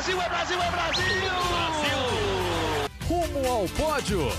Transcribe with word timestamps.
Brasil, 0.00 0.22
é 0.22 0.28
Brasil, 0.30 0.56
é 0.62 0.70
Brasil! 0.70 1.04
Brasil! 1.50 1.98
Rumo 3.06 3.52
ao 3.52 3.68
pódio. 3.68 4.32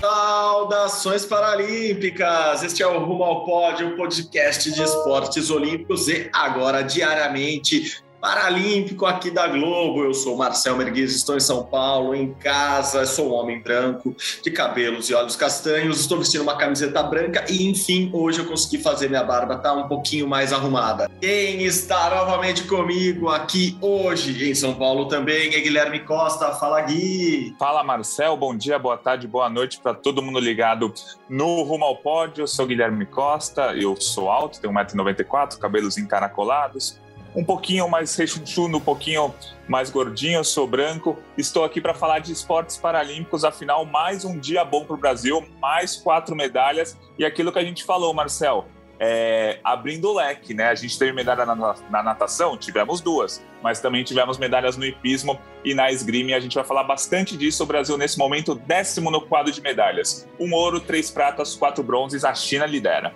Saudações 0.00 1.24
paralímpicas! 1.24 2.64
Este 2.64 2.82
é 2.82 2.88
o 2.88 2.98
Rumo 2.98 3.22
ao 3.22 3.44
Pódio, 3.44 3.90
o 3.90 3.96
podcast 3.96 4.72
de 4.72 4.82
esportes 4.82 5.48
olímpicos 5.48 6.08
e 6.08 6.28
agora 6.32 6.82
diariamente 6.82 8.02
Paralímpico 8.24 9.04
aqui 9.04 9.30
da 9.30 9.46
Globo. 9.46 10.02
Eu 10.02 10.14
sou 10.14 10.34
Marcel 10.34 10.78
Merguiz, 10.78 11.14
estou 11.14 11.36
em 11.36 11.40
São 11.40 11.62
Paulo, 11.62 12.14
em 12.14 12.32
casa, 12.32 13.04
sou 13.04 13.28
um 13.28 13.34
homem 13.34 13.60
branco, 13.60 14.16
de 14.42 14.50
cabelos 14.50 15.10
e 15.10 15.14
olhos 15.14 15.36
castanhos, 15.36 16.00
estou 16.00 16.16
vestindo 16.16 16.40
uma 16.40 16.56
camiseta 16.56 17.02
branca 17.02 17.44
e, 17.50 17.68
enfim, 17.68 18.10
hoje 18.14 18.38
eu 18.38 18.46
consegui 18.46 18.82
fazer 18.82 19.10
minha 19.10 19.22
barba 19.22 19.58
tá 19.58 19.74
um 19.74 19.86
pouquinho 19.88 20.26
mais 20.26 20.54
arrumada. 20.54 21.10
Quem 21.20 21.64
está 21.64 22.08
novamente 22.14 22.62
comigo 22.62 23.28
aqui 23.28 23.76
hoje 23.78 24.48
em 24.50 24.54
São 24.54 24.72
Paulo 24.72 25.06
também 25.06 25.54
é 25.54 25.60
Guilherme 25.60 26.00
Costa. 26.00 26.50
Fala, 26.52 26.80
Gui! 26.80 27.54
Fala, 27.58 27.84
Marcel. 27.84 28.38
Bom 28.38 28.56
dia, 28.56 28.78
boa 28.78 28.96
tarde, 28.96 29.28
boa 29.28 29.50
noite 29.50 29.78
para 29.78 29.92
todo 29.92 30.22
mundo 30.22 30.40
ligado 30.40 30.94
no 31.28 31.62
Rumo 31.62 31.84
ao 31.84 31.96
Pódio. 31.96 32.44
Eu 32.44 32.48
sou 32.48 32.66
Guilherme 32.66 33.04
Costa, 33.04 33.74
eu 33.74 33.94
sou 34.00 34.30
alto, 34.30 34.58
tenho 34.62 34.72
1,94m, 34.72 35.58
cabelos 35.58 35.98
encaracolados, 35.98 36.98
um 37.34 37.44
pouquinho 37.44 37.88
mais 37.88 38.14
rechonchudo, 38.14 38.76
um 38.76 38.80
pouquinho 38.80 39.34
mais 39.68 39.90
gordinho, 39.90 40.44
sou 40.44 40.66
branco. 40.66 41.18
Estou 41.36 41.64
aqui 41.64 41.80
para 41.80 41.94
falar 41.94 42.20
de 42.20 42.32
esportes 42.32 42.76
paralímpicos, 42.76 43.44
afinal, 43.44 43.84
mais 43.84 44.24
um 44.24 44.38
dia 44.38 44.64
bom 44.64 44.84
para 44.84 44.94
o 44.94 44.98
Brasil, 44.98 45.44
mais 45.60 45.96
quatro 45.96 46.36
medalhas. 46.36 46.98
E 47.18 47.24
aquilo 47.24 47.52
que 47.52 47.58
a 47.58 47.64
gente 47.64 47.84
falou, 47.84 48.14
Marcel, 48.14 48.66
é, 49.00 49.58
abrindo 49.64 50.08
o 50.08 50.14
leque, 50.14 50.54
né? 50.54 50.68
A 50.68 50.74
gente 50.74 50.96
teve 50.96 51.12
medalha 51.12 51.44
na, 51.44 51.54
na, 51.90 52.02
natação, 52.02 52.56
tivemos 52.56 53.00
duas, 53.00 53.44
mas 53.62 53.80
também 53.80 54.04
tivemos 54.04 54.38
medalhas 54.38 54.76
no 54.76 54.84
hipismo 54.84 55.38
e 55.64 55.74
na 55.74 55.90
esgrima. 55.90 56.30
E 56.30 56.34
a 56.34 56.40
gente 56.40 56.54
vai 56.54 56.64
falar 56.64 56.84
bastante 56.84 57.36
disso. 57.36 57.64
O 57.64 57.66
Brasil, 57.66 57.98
nesse 57.98 58.16
momento, 58.16 58.54
décimo 58.54 59.10
no 59.10 59.20
quadro 59.20 59.52
de 59.52 59.60
medalhas: 59.60 60.28
um 60.38 60.54
ouro, 60.54 60.80
três 60.80 61.10
pratas, 61.10 61.56
quatro 61.56 61.82
bronzes. 61.82 62.24
A 62.24 62.34
China 62.34 62.66
lidera. 62.66 63.12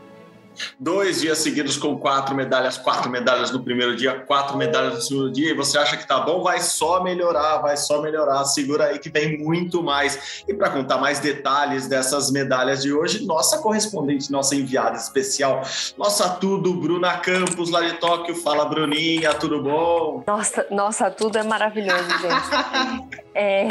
Dois 0.79 1.21
dias 1.21 1.39
seguidos 1.39 1.77
com 1.77 1.99
quatro 1.99 2.35
medalhas, 2.35 2.77
quatro 2.79 3.11
medalhas 3.11 3.51
no 3.51 3.63
primeiro 3.63 3.97
dia, 3.97 4.21
quatro 4.21 4.57
medalhas 4.57 4.95
no 4.95 5.01
segundo 5.01 5.33
dia, 5.33 5.51
e 5.51 5.55
você 5.55 5.79
acha 5.79 5.97
que 5.97 6.07
tá 6.07 6.21
bom? 6.21 6.43
Vai 6.43 6.61
só 6.61 7.03
melhorar, 7.03 7.59
vai 7.59 7.77
só 7.77 8.01
melhorar. 8.01 8.45
Segura 8.45 8.87
aí 8.87 8.99
que 8.99 9.11
vem 9.11 9.39
muito 9.39 9.83
mais. 9.83 10.45
E 10.47 10.55
para 10.55 10.71
contar 10.71 10.99
mais 10.99 11.21
detalhes 11.21 11.87
dessas 11.87 12.31
medalhas 12.31 12.83
de 12.83 12.93
hoje, 12.93 13.27
nossa 13.27 13.59
correspondente, 13.59 14.31
nossa 14.31 14.55
enviada 14.55 14.97
especial, 14.97 15.63
nossa 15.97 16.29
tudo, 16.29 16.75
Bruna 16.75 17.19
Campos, 17.19 17.71
lá 17.71 17.83
de 17.83 17.95
Tóquio. 17.95 18.35
Fala, 18.35 18.65
Bruninha, 18.65 19.35
tudo 19.35 19.63
bom? 19.63 20.23
Nossa, 20.27 20.67
nossa 20.71 21.11
tudo 21.11 21.39
é 21.39 21.43
maravilhoso, 21.43 22.09
gente. 22.19 23.19
É, 23.41 23.69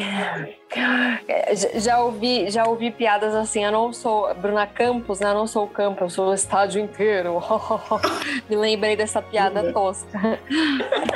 já 1.76 2.00
ouvi, 2.00 2.50
já 2.50 2.66
ouvi 2.66 2.90
piadas 2.90 3.36
assim. 3.36 3.66
Eu 3.66 3.72
não 3.72 3.92
sou 3.92 4.34
Bruna 4.36 4.66
Campos, 4.66 5.20
né? 5.20 5.30
Eu 5.30 5.34
não 5.34 5.46
sou 5.46 5.66
o 5.66 5.70
campo, 5.70 6.06
eu 6.06 6.10
sou 6.10 6.30
o 6.30 6.34
estádio 6.34 6.82
inteiro. 6.82 7.44
Me 8.50 8.56
lembrei 8.56 8.96
dessa 8.96 9.22
piada 9.22 9.74
tosca. 9.74 10.40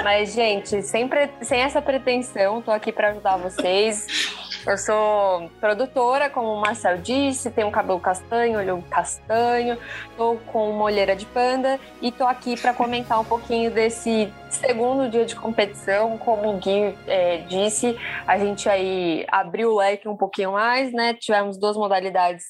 Mas, 0.04 0.34
gente, 0.34 0.82
sempre 0.84 1.30
sem 1.42 1.62
essa 1.62 1.82
pretensão, 1.82 2.62
tô 2.62 2.72
aqui 2.72 2.92
para 2.92 3.12
ajudar 3.12 3.38
vocês. 3.38 4.06
Eu 4.68 4.78
sou 4.78 5.50
produtora, 5.62 6.30
como 6.30 6.54
o 6.54 6.60
Marcel 6.60 6.98
disse, 6.98 7.50
tenho 7.50 7.68
um 7.68 7.72
cabelo 7.72 8.00
castanho, 8.02 8.60
olho 8.60 8.84
castanho, 8.90 9.78
tô 10.18 10.36
com 10.48 10.70
uma 10.70 10.84
olheira 10.84 11.16
de 11.16 11.26
panda 11.26 11.80
e 12.02 12.12
tô 12.12 12.26
aqui 12.26 12.60
para 12.60 12.74
comentar 12.74 13.20
um 13.20 13.26
pouquinho 13.26 13.72
desse 13.72 14.32
segundo 14.52 15.10
dia 15.10 15.26
de 15.26 15.36
competição. 15.36 16.18
Como 16.18 16.50
o 16.50 16.58
Gui 16.58 16.96
é, 17.08 17.38
disse, 17.40 17.98
a 18.28 18.38
gente 18.38 18.68
aí 18.70 19.26
abriu 19.30 19.72
o 19.72 19.78
leque 19.78 20.08
um 20.08 20.16
pouquinho 20.16 20.52
mais, 20.54 20.92
né? 20.92 21.14
Tivemos 21.14 21.58
duas 21.58 21.78
modalidades, 21.78 22.46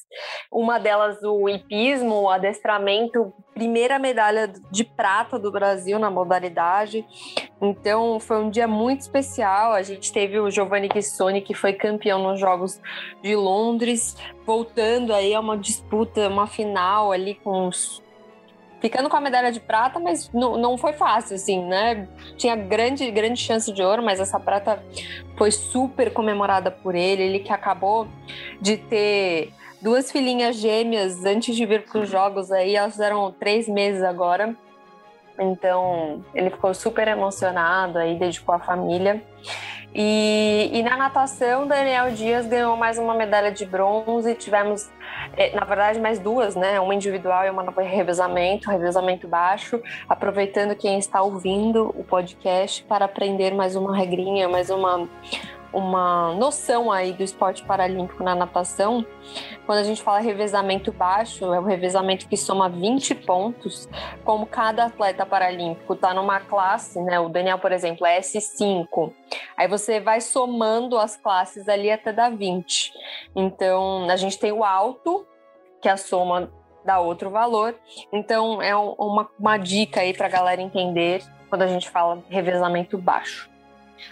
uma 0.50 0.78
delas 0.78 1.22
o 1.22 1.48
hipismo, 1.48 2.22
o 2.22 2.30
adestramento, 2.30 3.32
primeira 3.54 3.98
medalha 3.98 4.52
de 4.70 4.84
prata 4.84 5.38
do 5.38 5.50
Brasil 5.50 5.98
na 5.98 6.10
modalidade. 6.10 7.04
Então 7.60 8.18
foi 8.18 8.38
um 8.38 8.50
dia 8.50 8.66
muito 8.66 9.00
especial. 9.00 9.72
A 9.72 9.82
gente 9.82 10.12
teve 10.12 10.38
o 10.38 10.50
Giovanni 10.50 10.88
Chissoni, 10.92 11.40
que 11.40 11.54
foi 11.54 11.72
campeão 11.72 12.22
nos 12.22 12.40
Jogos 12.40 12.80
de 13.22 13.36
Londres, 13.36 14.16
voltando 14.44 15.14
aí 15.14 15.34
a 15.34 15.40
uma 15.40 15.56
disputa, 15.56 16.28
uma 16.28 16.46
final 16.46 17.12
ali 17.12 17.34
com 17.36 17.68
os 17.68 18.02
ficando 18.82 19.08
com 19.08 19.16
a 19.16 19.20
medalha 19.20 19.52
de 19.52 19.60
prata, 19.60 20.00
mas 20.00 20.28
não, 20.32 20.58
não 20.58 20.76
foi 20.76 20.92
fácil, 20.92 21.36
assim, 21.36 21.64
né? 21.64 22.08
Tinha 22.36 22.56
grande, 22.56 23.08
grande 23.12 23.40
chance 23.40 23.72
de 23.72 23.80
ouro, 23.80 24.02
mas 24.02 24.18
essa 24.18 24.40
prata 24.40 24.84
foi 25.38 25.52
super 25.52 26.12
comemorada 26.12 26.68
por 26.68 26.96
ele. 26.96 27.22
Ele 27.22 27.38
que 27.38 27.52
acabou 27.52 28.08
de 28.60 28.76
ter 28.76 29.52
duas 29.80 30.10
filhinhas 30.10 30.56
gêmeas 30.56 31.24
antes 31.24 31.54
de 31.54 31.64
vir 31.64 31.84
para 31.84 32.00
os 32.00 32.10
jogos 32.10 32.50
aí, 32.50 32.74
elas 32.74 32.92
fizeram 32.92 33.30
três 33.30 33.68
meses 33.68 34.02
agora. 34.02 34.54
Então 35.38 36.24
ele 36.34 36.50
ficou 36.50 36.74
super 36.74 37.06
emocionado 37.06 37.98
aí, 37.98 38.18
dedicou 38.18 38.54
a 38.54 38.58
família. 38.58 39.22
E, 39.94 40.70
e, 40.72 40.82
na 40.82 40.96
natação, 40.96 41.66
Daniel 41.66 42.12
Dias 42.12 42.46
ganhou 42.46 42.76
mais 42.76 42.96
uma 42.96 43.14
medalha 43.14 43.52
de 43.52 43.66
bronze. 43.66 44.34
Tivemos, 44.34 44.90
eh, 45.36 45.54
na 45.54 45.66
verdade, 45.66 46.00
mais 46.00 46.18
duas, 46.18 46.56
né? 46.56 46.80
Uma 46.80 46.94
individual 46.94 47.44
e 47.44 47.50
uma 47.50 47.62
no 47.62 47.72
revezamento, 47.72 48.70
revezamento 48.70 49.28
baixo. 49.28 49.82
Aproveitando 50.08 50.74
quem 50.74 50.98
está 50.98 51.20
ouvindo 51.20 51.92
o 51.94 52.02
podcast 52.04 52.82
para 52.84 53.04
aprender 53.04 53.54
mais 53.54 53.76
uma 53.76 53.94
regrinha, 53.94 54.48
mais 54.48 54.70
uma, 54.70 55.06
uma 55.72 56.34
noção 56.34 56.90
aí 56.90 57.12
do 57.12 57.22
esporte 57.22 57.64
paralímpico 57.64 58.22
na 58.22 58.34
natação, 58.34 59.04
quando 59.66 59.78
a 59.78 59.84
gente 59.84 60.02
fala 60.02 60.18
revezamento 60.18 60.92
baixo, 60.92 61.52
é 61.52 61.58
o 61.58 61.64
revezamento 61.64 62.28
que 62.28 62.36
soma 62.36 62.68
20 62.68 63.14
pontos, 63.14 63.88
como 64.24 64.46
cada 64.46 64.86
atleta 64.86 65.24
paralímpico 65.24 65.94
está 65.94 66.12
numa 66.12 66.40
classe, 66.40 67.00
né? 67.00 67.18
O 67.18 67.28
Daniel, 67.28 67.58
por 67.58 67.72
exemplo, 67.72 68.06
é 68.06 68.20
S5. 68.20 69.12
Aí 69.56 69.68
você 69.68 70.00
vai 70.00 70.20
somando 70.20 70.98
as 70.98 71.16
classes 71.16 71.68
ali 71.68 71.90
até 71.90 72.12
dar 72.12 72.30
20. 72.30 72.92
Então, 73.34 74.08
a 74.10 74.16
gente 74.16 74.38
tem 74.38 74.52
o 74.52 74.64
alto, 74.64 75.26
que 75.80 75.88
é 75.88 75.92
a 75.92 75.96
soma 75.96 76.50
dá 76.84 76.98
outro 76.98 77.30
valor. 77.30 77.74
Então, 78.12 78.60
é 78.60 78.74
uma, 78.74 79.28
uma 79.38 79.56
dica 79.56 80.00
aí 80.00 80.12
para 80.12 80.26
a 80.26 80.30
galera 80.30 80.60
entender 80.60 81.22
quando 81.48 81.62
a 81.62 81.66
gente 81.66 81.88
fala 81.90 82.22
revezamento 82.28 82.98
baixo. 82.98 83.51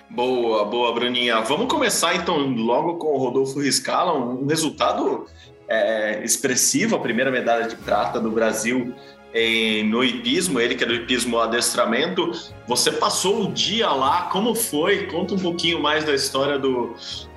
Boa, 0.08 0.64
boa, 0.64 0.92
Bruninha. 0.92 1.40
Vamos 1.40 1.68
começar 1.68 2.14
então 2.16 2.36
logo 2.38 2.96
com 2.96 3.08
o 3.08 3.18
Rodolfo 3.18 3.60
Riscala, 3.60 4.12
um 4.12 4.46
resultado 4.46 5.26
é, 5.68 6.24
expressivo, 6.24 6.96
a 6.96 6.98
primeira 6.98 7.30
medalha 7.30 7.68
de 7.68 7.76
prata 7.76 8.18
do 8.20 8.30
Brasil 8.30 8.92
em, 9.32 9.88
no 9.88 10.02
hipismo, 10.02 10.58
ele 10.58 10.74
que 10.74 10.82
é 10.82 10.86
do 10.86 10.94
hipismo 10.94 11.38
adestramento. 11.38 12.32
Você 12.66 12.90
passou 12.90 13.44
o 13.44 13.52
dia 13.52 13.88
lá, 13.90 14.22
como 14.32 14.54
foi? 14.54 15.06
Conta 15.06 15.34
um 15.34 15.38
pouquinho 15.38 15.80
mais 15.80 16.04
da 16.04 16.14
história 16.14 16.58
do, 16.58 16.94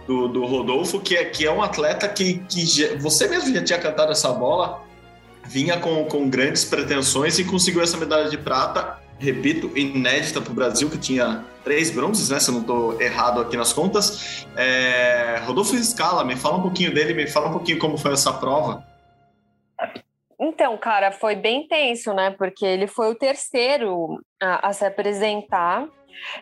do, 0.08 0.28
do 0.28 0.46
Rodolfo, 0.46 1.00
que 1.00 1.16
é, 1.16 1.25
que 1.25 1.46
é 1.46 1.52
um 1.52 1.62
atleta 1.62 2.08
que, 2.08 2.40
que 2.50 2.66
já, 2.66 2.96
você 2.97 3.28
mesmo 3.28 3.53
já 3.53 3.64
tinha 3.64 3.80
cantado 3.80 4.12
essa 4.12 4.30
bola, 4.30 4.81
vinha 5.46 5.78
com, 5.78 6.06
com 6.06 6.30
grandes 6.30 6.66
pretensões 6.66 7.38
e 7.38 7.44
conseguiu 7.44 7.84
essa 7.84 7.97
medalha 7.97 8.30
de 8.30 8.38
prata 8.38 9.03
repito, 9.23 9.72
inédita 9.75 10.41
para 10.41 10.51
o 10.51 10.56
Brasil, 10.56 10.89
que 10.89 10.97
tinha 10.97 11.45
três 11.63 11.89
bronzes, 11.89 12.29
né? 12.29 12.39
Se 12.39 12.50
eu 12.50 12.56
não 12.56 12.61
estou 12.61 13.01
errado 13.01 13.39
aqui 13.39 13.56
nas 13.56 13.72
contas. 13.72 14.45
É... 14.56 15.41
Rodolfo 15.45 15.75
Scala, 15.78 16.23
me 16.23 16.35
fala 16.35 16.57
um 16.57 16.61
pouquinho 16.61 16.94
dele, 16.94 17.13
me 17.13 17.28
fala 17.28 17.47
um 17.47 17.53
pouquinho 17.53 17.79
como 17.79 17.97
foi 17.97 18.13
essa 18.13 18.34
prova. 18.34 18.85
Então, 20.39 20.78
cara, 20.78 21.11
foi 21.11 21.35
bem 21.35 21.67
tenso, 21.67 22.14
né? 22.14 22.31
Porque 22.31 22.66
ele 22.66 22.85
foi 22.85 23.09
o 23.09 23.16
terceiro 23.16 24.20
a, 24.41 24.67
a 24.67 24.73
se 24.73 24.85
apresentar. 24.85 25.87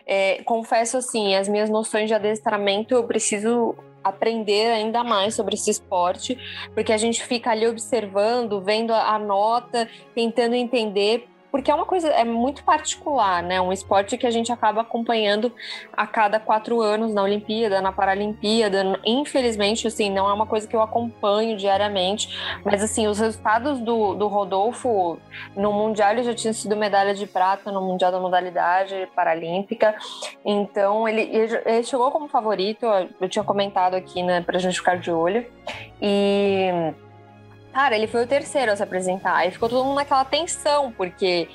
É, 0.04 0.42
confesso 0.42 0.96
assim, 0.96 1.34
as 1.34 1.48
minhas 1.48 1.70
noções 1.70 2.08
de 2.08 2.14
adestramento 2.14 2.94
eu 2.94 3.04
preciso 3.04 3.76
aprender 4.02 4.72
ainda 4.72 5.04
mais 5.04 5.34
sobre 5.34 5.54
esse 5.54 5.70
esporte, 5.70 6.36
porque 6.74 6.92
a 6.92 6.96
gente 6.96 7.24
fica 7.24 7.50
ali 7.50 7.66
observando, 7.66 8.60
vendo 8.60 8.92
a 8.92 9.18
nota, 9.18 9.88
tentando 10.14 10.54
entender 10.54 11.28
porque 11.52 11.70
é 11.70 11.74
uma 11.74 11.84
coisa, 11.84 12.08
é 12.08 12.24
muito 12.24 12.64
particular, 12.64 13.42
né? 13.42 13.60
Um 13.60 13.70
esporte 13.70 14.16
que 14.16 14.26
a 14.26 14.30
gente 14.30 14.50
acaba 14.50 14.80
acompanhando 14.80 15.52
a 15.92 16.06
cada 16.06 16.40
quatro 16.40 16.80
anos 16.80 17.12
na 17.12 17.22
Olimpíada, 17.22 17.82
na 17.82 17.92
Paralimpíada. 17.92 18.98
Infelizmente, 19.04 19.86
assim, 19.86 20.10
não 20.10 20.28
é 20.28 20.32
uma 20.32 20.46
coisa 20.46 20.66
que 20.66 20.74
eu 20.74 20.80
acompanho 20.80 21.58
diariamente, 21.58 22.34
mas 22.64 22.82
assim, 22.82 23.06
os 23.06 23.18
resultados 23.18 23.78
do, 23.80 24.14
do 24.14 24.28
Rodolfo 24.28 25.18
no 25.54 25.72
Mundial 25.74 26.12
ele 26.12 26.22
já 26.22 26.34
tinha 26.34 26.54
sido 26.54 26.74
medalha 26.74 27.14
de 27.14 27.26
prata 27.26 27.70
no 27.70 27.82
Mundial 27.82 28.10
da 28.10 28.18
Modalidade 28.18 29.06
Paralímpica, 29.14 29.94
então 30.42 31.06
ele, 31.06 31.22
ele 31.22 31.82
chegou 31.82 32.10
como 32.10 32.28
favorito, 32.28 32.86
eu 33.20 33.28
tinha 33.28 33.44
comentado 33.44 33.94
aqui, 33.94 34.22
né, 34.22 34.40
pra 34.40 34.58
gente 34.58 34.78
ficar 34.78 34.96
de 34.96 35.10
olho, 35.10 35.44
e 36.00 36.94
Cara, 37.72 37.96
ele 37.96 38.06
foi 38.06 38.24
o 38.24 38.26
terceiro 38.26 38.72
a 38.72 38.76
se 38.76 38.82
apresentar. 38.82 39.36
Aí 39.36 39.50
ficou 39.50 39.68
todo 39.68 39.84
mundo 39.84 39.96
naquela 39.96 40.24
tensão, 40.24 40.92
porque. 40.92 41.48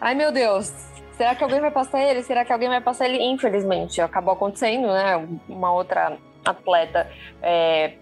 Ai, 0.00 0.14
meu 0.14 0.30
Deus, 0.30 0.72
Será 1.18 1.34
que 1.34 1.42
alguém 1.42 1.60
vai 1.60 1.72
passar 1.72 2.00
ele? 2.00 2.22
Será 2.22 2.44
que 2.44 2.52
alguém 2.52 2.68
vai 2.68 2.80
passar 2.80 3.08
ele? 3.08 3.20
Infelizmente, 3.20 4.00
acabou 4.00 4.34
acontecendo, 4.34 4.86
né? 4.86 5.16
Uma 5.48 5.72
outra 5.72 6.16
atleta 6.44 7.10
é, 7.42 7.94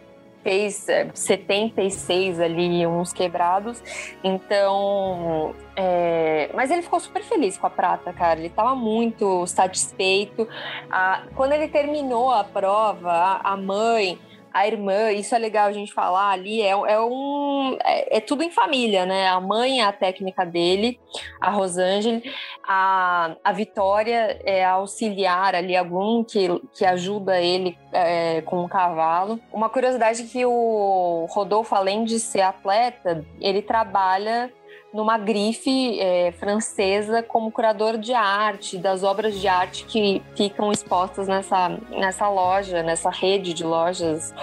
fez 0.46 0.86
76 1.12 2.38
é, 2.38 2.44
ali, 2.44 2.86
uns 2.86 3.14
quebrados. 3.14 3.82
Então, 4.22 5.54
é... 5.74 6.50
mas 6.54 6.70
ele 6.70 6.82
ficou 6.82 7.00
super 7.00 7.22
feliz 7.22 7.56
com 7.56 7.66
a 7.66 7.70
prata, 7.70 8.12
cara. 8.12 8.38
Ele 8.38 8.48
estava 8.48 8.76
muito 8.76 9.44
satisfeito. 9.46 10.46
Ah, 10.90 11.22
quando 11.34 11.52
ele 11.52 11.68
terminou 11.68 12.30
a 12.30 12.44
prova, 12.44 13.40
a 13.42 13.56
mãe 13.56 14.20
a 14.56 14.66
irmã, 14.66 15.12
isso 15.12 15.34
é 15.34 15.38
legal 15.38 15.66
a 15.66 15.72
gente 15.72 15.92
falar 15.92 16.30
ali, 16.30 16.62
é, 16.62 16.70
é 16.70 16.98
um. 16.98 17.76
É, 17.84 18.16
é, 18.16 18.20
tudo 18.20 18.42
em 18.42 18.50
família, 18.50 19.04
né? 19.04 19.28
A 19.28 19.38
mãe 19.38 19.82
é 19.82 19.84
a 19.84 19.92
técnica 19.92 20.46
dele, 20.46 20.98
a 21.38 21.50
Rosângela, 21.50 22.22
a, 22.66 23.36
a 23.44 23.52
Vitória 23.52 24.40
é 24.46 24.64
auxiliar 24.64 25.54
ali, 25.54 25.76
algum 25.76 26.24
que, 26.24 26.48
que 26.72 26.86
ajuda 26.86 27.38
ele 27.38 27.76
é, 27.92 28.40
com 28.46 28.64
o 28.64 28.68
cavalo. 28.68 29.38
Uma 29.52 29.68
curiosidade 29.68 30.22
é 30.22 30.26
que 30.26 30.46
o 30.46 31.26
Rodolfo, 31.28 31.74
além 31.74 32.04
de 32.04 32.18
ser 32.18 32.40
atleta, 32.40 33.26
ele 33.38 33.60
trabalha 33.60 34.50
numa 34.96 35.18
grife 35.18 36.00
é, 36.00 36.32
francesa 36.32 37.22
como 37.22 37.52
curador 37.52 37.98
de 37.98 38.14
arte, 38.14 38.78
das 38.78 39.04
obras 39.04 39.38
de 39.38 39.46
arte 39.46 39.84
que 39.84 40.22
ficam 40.34 40.72
expostas 40.72 41.28
nessa, 41.28 41.68
nessa 41.90 42.26
loja, 42.30 42.82
nessa 42.82 43.10
rede 43.10 43.52
de 43.52 43.62
lojas. 43.62 44.34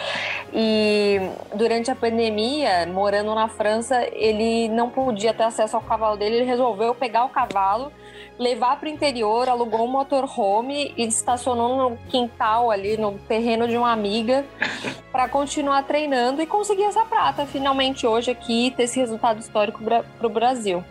E 0.53 1.17
durante 1.55 1.89
a 1.89 1.95
pandemia, 1.95 2.85
morando 2.85 3.33
na 3.33 3.47
França, 3.47 4.07
ele 4.13 4.69
não 4.69 4.91
podia 4.91 5.33
ter 5.33 5.43
acesso 5.43 5.75
ao 5.75 5.81
cavalo 5.81 6.17
dele, 6.17 6.35
ele 6.35 6.45
resolveu 6.45 6.93
pegar 6.93 7.25
o 7.25 7.29
cavalo 7.29 7.91
levar 8.39 8.79
para 8.79 8.87
o 8.87 8.91
interior, 8.91 9.47
alugou 9.47 9.85
um 9.85 9.91
motorhome 9.91 10.93
e 10.97 11.05
estacionou 11.05 11.89
no 11.89 11.97
quintal 12.09 12.71
ali, 12.71 12.97
no 12.97 13.17
terreno 13.27 13.67
de 13.67 13.77
uma 13.77 13.91
amiga, 13.91 14.45
para 15.11 15.29
continuar 15.29 15.83
treinando 15.83 16.41
e 16.41 16.45
conseguir 16.45 16.83
essa 16.83 17.05
prata 17.05 17.45
finalmente 17.45 18.07
hoje 18.07 18.31
aqui, 18.31 18.73
ter 18.75 18.83
esse 18.83 18.99
resultado 18.99 19.39
histórico 19.39 19.83
para 19.83 20.27
o 20.27 20.29
Brasil. 20.29 20.83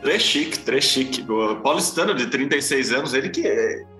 Três 0.00 0.22
chique, 0.22 0.58
três 0.58 0.84
chique. 0.84 1.24
O 1.30 1.56
paulistano 1.56 2.14
de 2.14 2.26
36 2.26 2.92
anos, 2.92 3.14
ele 3.14 3.30
que, 3.30 3.42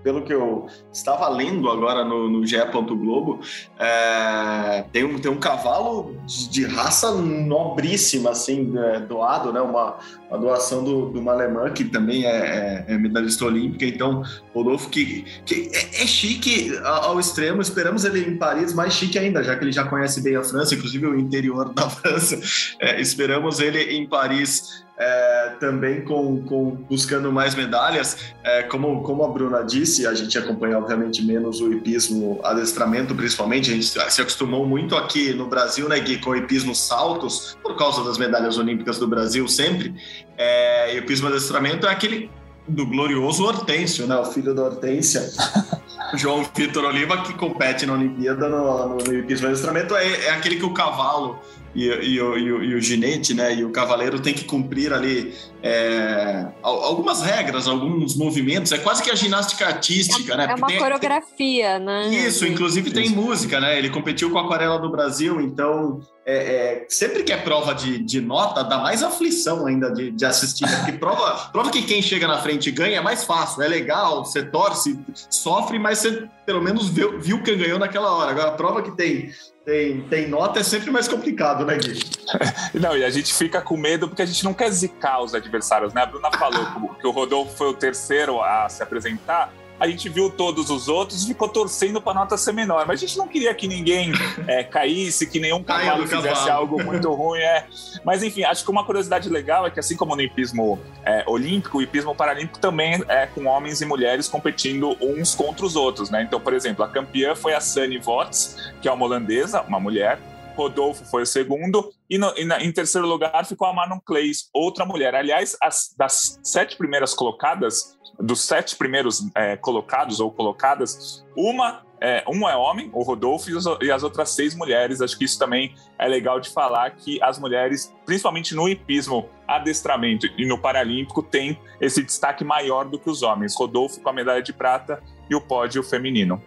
pelo 0.05 0.23
que 0.23 0.33
eu 0.35 0.67
estava 0.93 1.27
lendo 1.29 1.71
agora 1.71 2.05
no, 2.05 2.29
no 2.29 2.47
GE. 2.47 2.59
Globo, 2.75 3.41
é, 3.79 4.85
tem, 4.93 5.05
um, 5.05 5.19
tem 5.19 5.31
um 5.31 5.39
cavalo 5.39 6.15
de, 6.27 6.49
de 6.51 6.65
raça 6.67 7.11
nobríssima, 7.13 8.31
assim, 8.31 8.73
é, 8.77 9.01
doado, 9.01 9.53
né? 9.53 9.61
Uma, 9.61 9.97
uma 10.29 10.39
doação 10.39 10.85
do, 10.85 11.11
de 11.11 11.19
uma 11.19 11.33
alemã 11.33 11.71
que 11.71 11.85
também 11.85 12.27
é, 12.27 12.85
é, 12.89 12.95
é 12.95 12.99
medalhista 12.99 13.47
olímpica. 13.47 13.87
Então, 13.87 14.23
Rodolfo, 14.53 14.91
que, 14.91 15.25
que 15.47 15.71
é, 15.73 16.03
é 16.03 16.07
chique 16.07 16.77
ao 16.85 17.19
extremo, 17.19 17.63
esperamos 17.63 18.05
ele 18.05 18.29
em 18.29 18.37
Paris 18.37 18.75
mais 18.75 18.93
chique 18.93 19.19
ainda, 19.19 19.43
já 19.43 19.57
que 19.57 19.65
ele 19.65 19.73
já 19.73 19.85
conhece 19.85 20.21
bem 20.23 20.37
a 20.37 20.43
França, 20.43 20.75
inclusive 20.75 21.07
o 21.07 21.19
interior 21.19 21.73
da 21.73 21.89
França. 21.91 22.39
É, 22.81 23.01
esperamos 23.01 23.61
ele 23.61 23.81
em 23.97 24.07
Paris 24.07 24.85
é, 24.97 25.57
também 25.59 26.03
com, 26.03 26.43
com, 26.45 26.71
buscando 26.89 27.33
mais 27.33 27.55
medalhas. 27.55 28.17
É, 28.43 28.63
como, 28.63 29.03
como 29.03 29.25
a 29.25 29.29
Bruna 29.29 29.63
disse, 29.63 30.07
a 30.07 30.15
gente 30.15 30.39
acompanha 30.39 30.79
obviamente 30.79 31.23
menos 31.25 31.61
o 31.61 31.73
hipismo 31.73 32.41
adestramento, 32.45 33.15
principalmente. 33.15 33.71
A 33.71 33.75
gente 33.75 33.87
se 33.87 34.21
acostumou 34.21 34.67
muito 34.67 34.97
aqui 34.97 35.33
no 35.35 35.47
Brasil, 35.47 35.89
né, 35.89 35.99
Gui, 36.01 36.19
com 36.19 36.31
o 36.31 36.37
hipismo 36.37 36.75
saltos, 36.75 37.57
por 37.63 37.77
causa 37.77 38.05
das 38.05 38.19
medalhas 38.19 38.57
olímpicas 38.57 38.99
do 38.99 39.09
Brasil 39.09 39.47
sempre. 39.49 39.95
É, 40.37 40.95
e 40.95 40.99
o 40.99 41.03
hipismo 41.03 41.29
adestramento 41.29 41.87
é 41.87 41.91
aquele 41.91 42.31
do 42.67 42.87
glorioso 42.87 43.45
Hortêncio, 43.45 44.07
né, 44.07 44.17
o 44.17 44.25
filho 44.25 44.55
da 44.55 44.65
Hortência. 44.65 45.29
João 46.17 46.49
Vitor 46.55 46.85
Oliva, 46.85 47.23
que 47.23 47.35
compete 47.35 47.87
na 47.87 47.95
Olimpíada 47.95 48.49
no, 48.49 48.89
no, 48.89 48.97
no 48.99 49.15
hipismo 49.15 49.49
adestramento, 49.49 49.97
é, 49.97 50.27
é 50.27 50.31
aquele 50.31 50.57
que 50.57 50.65
o 50.65 50.73
cavalo 50.73 51.41
e, 51.75 51.89
e, 51.89 52.15
e, 52.15 52.21
o, 52.21 52.37
e, 52.39 52.75
o, 52.75 52.81
ginete, 52.81 53.35
né, 53.35 53.55
e 53.55 53.65
o 53.65 53.71
cavaleiro 53.71 54.21
tem 54.21 54.33
que 54.33 54.45
cumprir 54.45 54.93
ali 54.93 55.35
é, 55.63 56.47
algumas 56.63 57.23
regras, 57.23 57.67
alguns 57.67 58.17
movimentos. 58.17 58.71
É 58.73 58.79
quase 58.79 59.03
que 59.03 59.11
a 59.11 59.15
ginástica 59.15 59.67
artística, 59.67 60.35
é, 60.35 60.37
né? 60.37 60.47
É 60.51 60.55
uma 60.55 60.67
tem, 60.67 60.79
coreografia, 60.79 61.79
né? 61.79 62.09
Isso, 62.15 62.47
inclusive 62.47 62.91
tem 62.91 63.11
música, 63.11 63.61
né? 63.61 63.79
Ele 63.79 63.91
competiu 63.91 64.31
com 64.31 64.39
a 64.39 64.43
Aquarela 64.43 64.79
do 64.79 64.91
Brasil, 64.91 65.41
então 65.41 66.01
é, 66.27 66.37
é, 66.37 66.87
sempre 66.89 67.23
que 67.23 67.33
é 67.33 67.37
prova 67.37 67.75
de, 67.75 67.99
de, 67.99 68.21
nota, 68.21 68.63
dá 68.63 68.79
mais 68.79 69.03
aflição 69.03 69.67
ainda 69.67 69.91
de, 69.91 70.11
de 70.11 70.25
assistir. 70.25 70.65
Né? 70.65 70.77
Porque 70.77 70.93
prova, 70.99 71.51
prova 71.51 71.71
que 71.71 71.83
quem 71.83 72.01
chega 72.01 72.27
na 72.27 72.39
frente 72.39 72.71
ganha 72.71 72.99
é 72.99 73.01
mais 73.01 73.25
fácil, 73.25 73.63
é 73.63 73.69
legal, 73.69 74.25
você 74.25 74.43
torce, 74.43 74.99
sofre, 75.31 75.79
mas 75.79 75.99
você 75.99 76.29
pelo 76.47 76.63
menos 76.63 76.89
viu, 76.89 77.19
viu 77.19 77.43
quem 77.43 77.59
ganhou 77.59 77.79
naquela 77.79 78.13
hora. 78.13 78.31
Agora, 78.31 78.49
a 78.49 78.53
prova 78.53 78.83
que 78.83 78.93
tem 78.93 79.31
tem, 79.65 80.03
tem 80.03 80.29
nota 80.29 80.61
é 80.61 80.63
sempre 80.63 80.91
mais 80.91 81.09
complicado, 81.09 81.65
né, 81.65 81.77
Gui? 81.77 81.99
Não, 82.79 82.97
e 82.97 83.05
a 83.05 83.11
gente 83.11 83.33
fica 83.33 83.61
com 83.61 83.77
medo 83.77 84.09
porque 84.09 84.23
a 84.23 84.27
gente 84.27 84.45
não 84.45 84.53
quer 84.53 84.71
zicar 84.71 85.23
os 85.23 85.35
adversários, 85.35 85.95
né? 85.95 86.03
A 86.03 86.07
Bruna 86.07 86.31
falou 86.33 86.95
que 87.01 87.07
o 87.07 87.11
Rodolfo 87.11 87.57
foi 87.57 87.69
o 87.69 87.75
terceiro 87.75 88.43
a 88.43 88.69
se 88.69 88.83
apresentar 88.83 89.53
a 89.85 89.89
gente 89.89 90.09
viu 90.09 90.31
todos 90.31 90.71
os 90.71 90.89
outros 90.89 91.23
e 91.23 91.27
ficou 91.27 91.47
torcendo 91.47 92.01
para 92.01 92.15
nota 92.15 92.39
ser 92.39 92.53
menor. 92.53 92.87
Mas 92.87 93.03
a 93.03 93.07
gente 93.07 93.19
não 93.19 93.29
queria 93.29 93.55
que 93.55 93.69
ninguém 93.69 94.13
é, 94.49 94.65
caísse, 94.65 95.27
que 95.27 95.39
nenhum 95.39 95.63
cavalo 95.63 96.07
fizesse 96.07 96.49
algo 96.49 96.83
muito 96.83 97.13
ruim. 97.13 97.41
É. 97.41 97.67
Mas 98.03 98.23
enfim, 98.23 98.45
acho 98.45 98.65
que 98.65 98.71
uma 98.71 98.85
curiosidade 98.85 99.29
legal 99.29 99.67
é 99.67 99.71
que, 99.71 99.79
assim 99.79 99.95
como 99.95 100.17
no 100.17 100.23
hipismo 100.23 100.79
é, 101.05 101.23
olímpico, 101.27 101.79
o 101.79 101.83
hipismo 101.83 102.15
paralímpico 102.15 102.59
também 102.59 103.05
é 103.09 103.27
com 103.27 103.45
homens 103.45 103.83
e 103.83 103.85
mulheres 103.85 104.27
competindo 104.27 104.97
uns 105.03 105.35
contra 105.35 105.67
os 105.67 105.77
outros. 105.77 106.09
Né? 106.09 106.23
Então, 106.23 106.41
por 106.41 106.55
exemplo, 106.55 106.83
a 106.83 106.89
campeã 106.89 107.35
foi 107.35 107.53
a 107.53 107.61
Sunny 107.61 107.99
Vots, 107.99 108.57
que 108.81 108.89
é 108.89 108.93
uma 108.93 109.05
holandesa, 109.05 109.61
uma 109.63 109.79
mulher. 109.79 110.19
Rodolfo 110.57 111.05
foi 111.05 111.23
o 111.23 111.27
segundo, 111.27 111.93
e, 112.09 112.17
no, 112.17 112.33
e 112.37 112.45
na, 112.45 112.63
em 112.63 112.71
terceiro 112.73 113.07
lugar 113.07 113.45
ficou 113.45 113.67
a 113.67 113.73
Manon 113.73 113.99
Clays, 113.99 114.49
outra 114.53 114.85
mulher. 114.85 115.15
Aliás, 115.15 115.57
as, 115.61 115.95
das 115.97 116.39
sete 116.43 116.77
primeiras 116.77 117.13
colocadas, 117.13 117.94
dos 118.19 118.43
sete 118.43 118.77
primeiros 118.77 119.29
é, 119.35 119.57
colocados 119.57 120.21
ou 120.21 120.31
colocadas, 120.31 121.25
uma 121.37 121.83
é, 122.01 122.23
um 122.29 122.47
é 122.47 122.55
homem, 122.55 122.91
o 122.93 123.03
Rodolfo, 123.03 123.49
e 123.81 123.91
as 123.91 124.03
outras 124.03 124.29
seis 124.31 124.55
mulheres. 124.55 125.01
Acho 125.01 125.17
que 125.17 125.25
isso 125.25 125.39
também 125.39 125.75
é 125.99 126.07
legal 126.07 126.39
de 126.39 126.51
falar 126.51 126.91
que 126.91 127.19
as 127.23 127.39
mulheres, 127.39 127.95
principalmente 128.05 128.55
no 128.55 128.69
hipismo, 128.69 129.27
adestramento 129.49 130.27
e 130.37 130.47
no 130.47 130.59
paralímpico, 130.59 131.23
têm 131.23 131.59
esse 131.81 132.03
destaque 132.03 132.45
maior 132.45 132.85
do 132.85 132.99
que 132.99 133.09
os 133.09 133.23
homens. 133.23 133.57
Rodolfo 133.57 134.03
com 134.03 134.11
a 134.11 134.13
medalha 134.13 134.43
de 134.43 134.53
prata 134.53 135.03
e 135.31 135.35
o 135.35 135.41
pódio 135.41 135.83
feminino. 135.83 136.43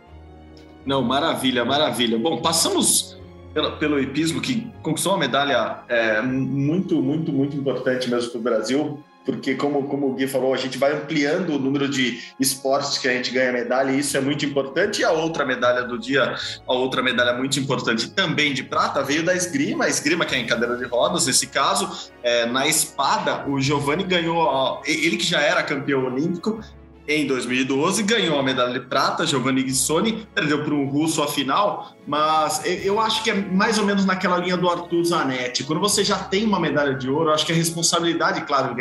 Não, 0.86 1.02
maravilha, 1.02 1.66
maravilha. 1.66 2.20
Bom, 2.20 2.40
passamos 2.40 3.20
pelo, 3.52 3.78
pelo 3.78 4.00
hipismo, 4.00 4.40
que 4.40 4.72
conquistou 4.84 5.14
uma 5.14 5.20
medalha 5.20 5.80
é, 5.90 6.22
muito, 6.22 7.02
muito, 7.02 7.32
muito 7.34 7.58
importante 7.58 8.10
mesmo 8.10 8.30
para 8.30 8.40
o 8.40 8.44
Brasil 8.44 9.04
porque 9.28 9.56
como, 9.56 9.84
como 9.90 10.08
o 10.08 10.14
Gui 10.14 10.26
falou, 10.26 10.54
a 10.54 10.58
gente 10.58 10.78
vai 10.78 10.94
ampliando 10.94 11.50
o 11.50 11.60
número 11.60 11.90
de 11.90 12.24
esportes 12.40 12.98
que 12.98 13.10
a 13.10 13.12
gente 13.12 13.30
ganha 13.30 13.52
medalha, 13.52 13.92
e 13.92 14.00
isso 14.00 14.16
é 14.16 14.22
muito 14.22 14.46
importante. 14.46 15.02
E 15.02 15.04
a 15.04 15.12
outra 15.12 15.46
medalha 15.46 15.84
do 15.84 16.00
dia, 16.00 16.34
a 16.66 16.74
outra 16.74 17.04
medalha 17.04 17.34
muito 17.34 17.60
importante 17.60 18.10
também 18.12 18.54
de 18.54 18.64
prata, 18.64 19.04
veio 19.04 19.26
da 19.26 19.36
esgrima, 19.36 19.84
a 19.84 19.90
esgrima 19.90 20.26
que 20.26 20.34
é 20.34 20.38
em 20.38 20.48
cadeira 20.48 20.78
de 20.78 20.86
rodas, 20.86 21.28
nesse 21.28 21.48
caso, 21.48 22.10
é, 22.24 22.46
na 22.46 22.68
espada, 22.68 23.46
o 23.50 23.60
Giovanni 23.60 24.06
ganhou, 24.06 24.82
ele 24.86 25.18
que 25.18 25.26
já 25.26 25.42
era 25.42 25.62
campeão 25.62 26.06
olímpico, 26.06 26.62
em 27.08 27.26
2012, 27.26 28.04
ganhou 28.04 28.38
a 28.38 28.44
medalha 28.44 28.74
de 28.74 28.86
prata, 28.86 29.26
Giovanni 29.26 29.64
Guissoni, 29.64 30.28
perdeu 30.36 30.64
para 30.64 30.74
um 30.74 30.86
russo 30.90 31.24
a 31.24 31.28
final, 31.28 31.96
mas 32.06 32.62
eu 32.66 33.00
acho 33.00 33.24
que 33.24 33.32
é 33.32 33.34
mais 33.34 33.78
ou 33.78 33.86
menos 33.86 34.04
naquela 34.06 34.38
linha 34.38 34.58
do 34.58 34.70
Arthur 34.70 35.06
Zanetti. 35.06 35.64
Quando 35.64 35.80
você 35.80 36.04
já 36.04 36.18
tem 36.18 36.44
uma 36.44 36.60
medalha 36.60 36.94
de 36.94 37.10
ouro, 37.10 37.30
eu 37.30 37.34
acho 37.34 37.46
que 37.46 37.54
a 37.54 37.56
responsabilidade, 37.56 38.42
claro, 38.42 38.76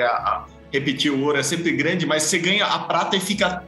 repetir 0.73 1.13
o 1.13 1.23
ouro 1.23 1.39
é 1.39 1.43
sempre 1.45 1.71
grande, 1.73 2.05
mas 2.05 2.25
você 2.25 2.39
ganha 2.39 2.67
a 2.67 2.81
prata 2.81 3.17
e 3.17 3.21
fica 3.21 3.63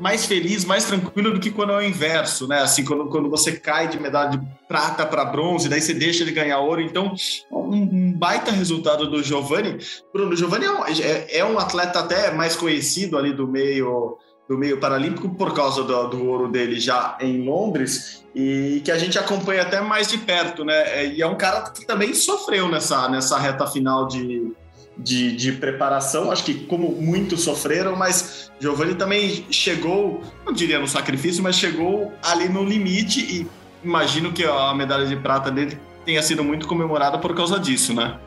mais 0.00 0.26
feliz, 0.26 0.64
mais 0.64 0.84
tranquilo 0.84 1.32
do 1.32 1.40
que 1.40 1.50
quando 1.50 1.72
é 1.72 1.76
o 1.76 1.82
inverso, 1.82 2.48
né? 2.48 2.60
Assim, 2.60 2.84
quando, 2.84 3.06
quando 3.06 3.28
você 3.28 3.52
cai 3.52 3.88
de 3.88 4.00
medalha 4.00 4.30
de 4.30 4.40
prata 4.66 5.04
para 5.04 5.24
bronze, 5.24 5.68
daí 5.68 5.80
você 5.80 5.94
deixa 5.94 6.22
ele 6.22 6.32
ganhar 6.32 6.58
ouro. 6.58 6.80
Então, 6.80 7.14
um, 7.50 7.74
um 7.74 8.12
baita 8.12 8.50
resultado 8.50 9.08
do 9.10 9.22
Giovanni. 9.22 9.78
Bruno, 10.12 10.34
Giovanni 10.34 10.64
é 10.64 10.72
um, 10.72 10.84
é, 10.84 11.38
é 11.38 11.44
um 11.44 11.58
atleta 11.58 12.00
até 12.00 12.30
mais 12.32 12.56
conhecido 12.56 13.18
ali 13.18 13.32
do 13.32 13.46
meio 13.46 14.18
do 14.48 14.58
meio 14.58 14.80
paralímpico 14.80 15.32
por 15.36 15.54
causa 15.54 15.84
do, 15.84 16.08
do, 16.08 16.26
ouro 16.26 16.48
dele 16.48 16.80
já 16.80 17.16
em 17.20 17.44
Londres 17.44 18.24
e 18.34 18.82
que 18.84 18.90
a 18.90 18.98
gente 18.98 19.16
acompanha 19.16 19.62
até 19.62 19.80
mais 19.80 20.08
de 20.08 20.18
perto, 20.18 20.64
né? 20.64 20.74
É, 21.02 21.06
e 21.06 21.22
é 21.22 21.26
um 21.26 21.36
cara 21.36 21.70
que 21.70 21.86
também 21.86 22.12
sofreu 22.12 22.68
nessa, 22.68 23.08
nessa 23.08 23.38
reta 23.38 23.64
final 23.68 24.08
de, 24.08 24.52
de, 24.96 25.34
de, 25.34 25.52
preparação, 25.52 26.30
acho 26.30 26.44
que 26.44 26.54
como 26.66 26.90
muitos 26.90 27.42
sofreram, 27.42 27.96
mas 27.96 28.50
Giovanni 28.60 28.94
também 28.94 29.46
chegou, 29.50 30.22
não 30.44 30.52
diria 30.52 30.78
no 30.78 30.86
sacrifício, 30.86 31.42
mas 31.42 31.56
chegou 31.56 32.12
ali 32.22 32.48
no 32.48 32.64
limite 32.64 33.20
e 33.20 33.46
imagino 33.82 34.32
que 34.32 34.44
a 34.44 34.74
medalha 34.74 35.06
de 35.06 35.16
prata 35.16 35.50
dele 35.50 35.78
tenha 36.04 36.22
sido 36.22 36.44
muito 36.44 36.66
comemorada 36.66 37.18
por 37.18 37.34
causa 37.34 37.58
disso, 37.58 37.94
né? 37.94 38.18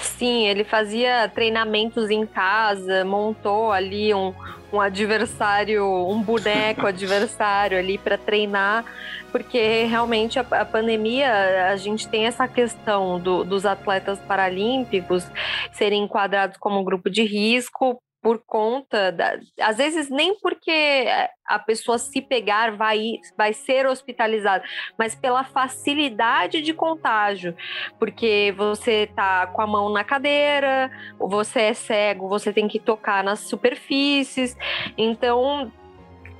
Sim, 0.00 0.46
ele 0.46 0.64
fazia 0.64 1.30
treinamentos 1.34 2.10
em 2.10 2.26
casa, 2.26 3.04
montou 3.06 3.72
ali 3.72 4.12
um, 4.12 4.34
um 4.70 4.80
adversário, 4.80 5.84
um 6.06 6.22
boneco 6.22 6.84
adversário 6.86 7.78
ali 7.78 7.96
para 7.96 8.18
treinar, 8.18 8.84
porque 9.30 9.84
realmente 9.84 10.38
a, 10.38 10.42
a, 10.42 10.64
pandemia, 10.64 11.70
a 11.70 11.76
gente 11.76 12.08
tem 12.08 12.26
essa 12.26 12.46
questão 12.48 13.18
do, 13.20 13.44
dos 13.44 13.64
atletas 13.64 14.18
paralímpicos 14.20 15.26
serem 15.72 16.04
enquadrados 16.04 16.56
como 16.58 16.84
grupo 16.84 17.08
de 17.10 17.22
risco 17.22 18.00
por 18.22 18.42
conta 18.46 19.10
da, 19.10 19.38
às 19.60 19.78
vezes 19.78 20.10
nem 20.10 20.38
porque 20.40 21.06
a 21.46 21.58
pessoa 21.58 21.98
se 21.98 22.20
pegar 22.20 22.76
vai 22.76 23.14
vai 23.36 23.52
ser 23.52 23.86
hospitalizada, 23.86 24.62
mas 24.98 25.14
pela 25.14 25.42
facilidade 25.42 26.60
de 26.60 26.74
contágio, 26.74 27.56
porque 27.98 28.54
você 28.56 29.08
tá 29.16 29.46
com 29.46 29.62
a 29.62 29.66
mão 29.66 29.90
na 29.90 30.04
cadeira, 30.04 30.90
você 31.18 31.60
é 31.60 31.74
cego, 31.74 32.28
você 32.28 32.52
tem 32.52 32.68
que 32.68 32.78
tocar 32.78 33.24
nas 33.24 33.40
superfícies, 33.40 34.56
então 34.98 35.72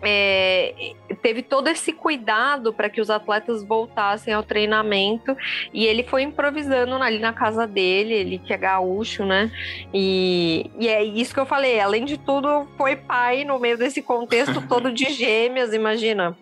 é, 0.03 0.95
teve 1.23 1.43
todo 1.43 1.69
esse 1.69 1.93
cuidado 1.93 2.73
para 2.73 2.89
que 2.89 3.01
os 3.01 3.11
atletas 3.11 3.63
voltassem 3.63 4.33
ao 4.33 4.43
treinamento 4.43 5.37
e 5.73 5.87
ele 5.87 6.03
foi 6.03 6.23
improvisando 6.23 6.95
ali 6.97 7.19
na 7.19 7.33
casa 7.33 7.67
dele, 7.67 8.15
ele 8.15 8.39
que 8.39 8.53
é 8.53 8.57
gaúcho, 8.57 9.25
né? 9.25 9.51
E, 9.93 10.71
e 10.79 10.89
é 10.89 11.05
isso 11.05 11.35
que 11.35 11.41
eu 11.41 11.47
falei, 11.47 11.79
além 11.81 12.05
de 12.05 12.17
tudo, 12.17 12.67
foi 12.77 12.97
pai 12.97 13.45
no 13.45 13.59
meio 13.59 13.77
desse 13.77 14.01
contexto 14.03 14.67
todo 14.67 14.93
de 14.93 15.07
gêmeas, 15.13 15.75
imagina. 15.75 16.37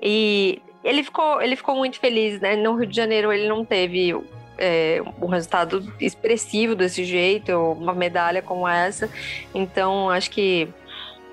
E 0.00 0.60
ele 0.84 1.02
ficou, 1.02 1.40
ele 1.40 1.56
ficou 1.56 1.76
muito 1.76 1.98
feliz, 1.98 2.40
né? 2.40 2.56
No 2.56 2.74
Rio 2.74 2.86
de 2.86 2.96
Janeiro 2.96 3.32
ele 3.32 3.48
não 3.48 3.64
teve 3.64 4.14
é, 4.58 5.00
um 5.20 5.26
resultado 5.26 5.92
expressivo 5.98 6.74
desse 6.74 7.04
jeito, 7.04 7.52
uma 7.52 7.94
medalha 7.94 8.42
como 8.42 8.68
essa. 8.68 9.08
Então, 9.54 10.10
acho 10.10 10.30
que 10.30 10.68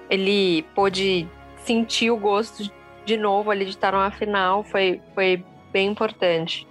ele 0.09 0.63
pôde 0.73 1.27
sentir 1.69 2.09
o 2.09 2.17
gosto 2.17 2.67
de 3.05 3.15
novo 3.15 3.51
ali 3.51 3.63
de 3.63 3.71
estar 3.71 3.91
numa 3.91 4.09
final 4.09 4.63
foi, 4.63 4.99
foi 5.13 5.43
bem 5.71 5.87
importante. 5.87 6.67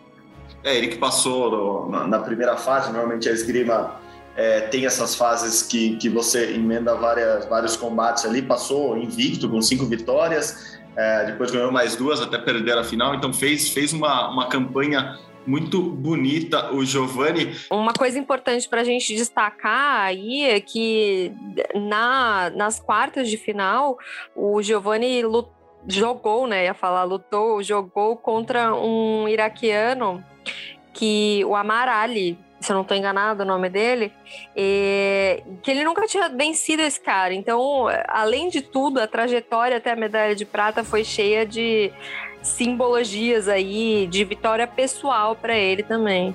É, 0.64 0.76
ele 0.76 0.88
que 0.88 0.98
passou 0.98 1.88
no, 1.88 2.08
na 2.08 2.18
primeira 2.18 2.56
fase, 2.56 2.90
normalmente 2.90 3.28
a 3.28 3.32
esgrima 3.32 3.94
é, 4.36 4.62
tem 4.62 4.86
essas 4.86 5.14
fases 5.14 5.62
que, 5.62 5.96
que 5.98 6.08
você 6.08 6.52
emenda 6.52 6.96
várias, 6.96 7.46
vários 7.46 7.76
combates 7.76 8.24
ali, 8.24 8.42
passou 8.42 8.98
invicto 8.98 9.48
com 9.48 9.62
cinco 9.62 9.86
vitórias, 9.86 10.76
é, 10.96 11.26
depois 11.26 11.52
ganhou 11.52 11.70
mais 11.70 11.94
duas 11.94 12.20
até 12.20 12.36
perder 12.36 12.76
a 12.76 12.82
final, 12.82 13.14
então 13.14 13.32
fez, 13.32 13.68
fez 13.70 13.92
uma, 13.92 14.28
uma 14.32 14.48
campanha 14.48 15.16
muito 15.48 15.80
bonita 15.80 16.72
o 16.74 16.84
Giovanni. 16.84 17.56
Uma 17.70 17.94
coisa 17.94 18.18
importante 18.18 18.68
para 18.68 18.82
a 18.82 18.84
gente 18.84 19.14
destacar 19.14 20.02
aí 20.02 20.44
é 20.44 20.60
que 20.60 21.32
na, 21.74 22.50
nas 22.50 22.78
quartas 22.78 23.30
de 23.30 23.36
final, 23.36 23.98
o 24.36 24.62
Giovanni 24.62 25.22
lutou 25.22 25.58
jogou, 25.86 26.46
né? 26.46 26.64
Ia 26.64 26.74
falar, 26.74 27.04
lutou, 27.04 27.62
jogou 27.62 28.16
contra 28.16 28.74
um 28.74 29.28
iraquiano 29.28 30.22
que 30.92 31.44
o 31.46 31.54
Amar 31.54 31.88
Ali, 31.88 32.38
se 32.60 32.72
eu 32.72 32.74
não 32.74 32.82
estou 32.82 32.96
enganado 32.96 33.42
o 33.42 33.46
nome 33.46 33.70
dele, 33.70 34.12
e, 34.56 35.42
que 35.62 35.70
ele 35.70 35.84
nunca 35.84 36.06
tinha 36.06 36.28
vencido 36.28 36.82
esse 36.82 37.00
cara. 37.00 37.32
Então, 37.32 37.86
além 38.08 38.48
de 38.48 38.60
tudo, 38.60 39.00
a 39.00 39.06
trajetória 39.06 39.76
até 39.76 39.92
a 39.92 39.96
medalha 39.96 40.34
de 40.34 40.44
prata 40.44 40.82
foi 40.82 41.04
cheia 41.04 41.46
de 41.46 41.92
simbologias 42.42 43.48
aí 43.48 44.06
de 44.06 44.24
vitória 44.24 44.66
pessoal 44.66 45.34
para 45.34 45.56
ele 45.56 45.82
também. 45.82 46.34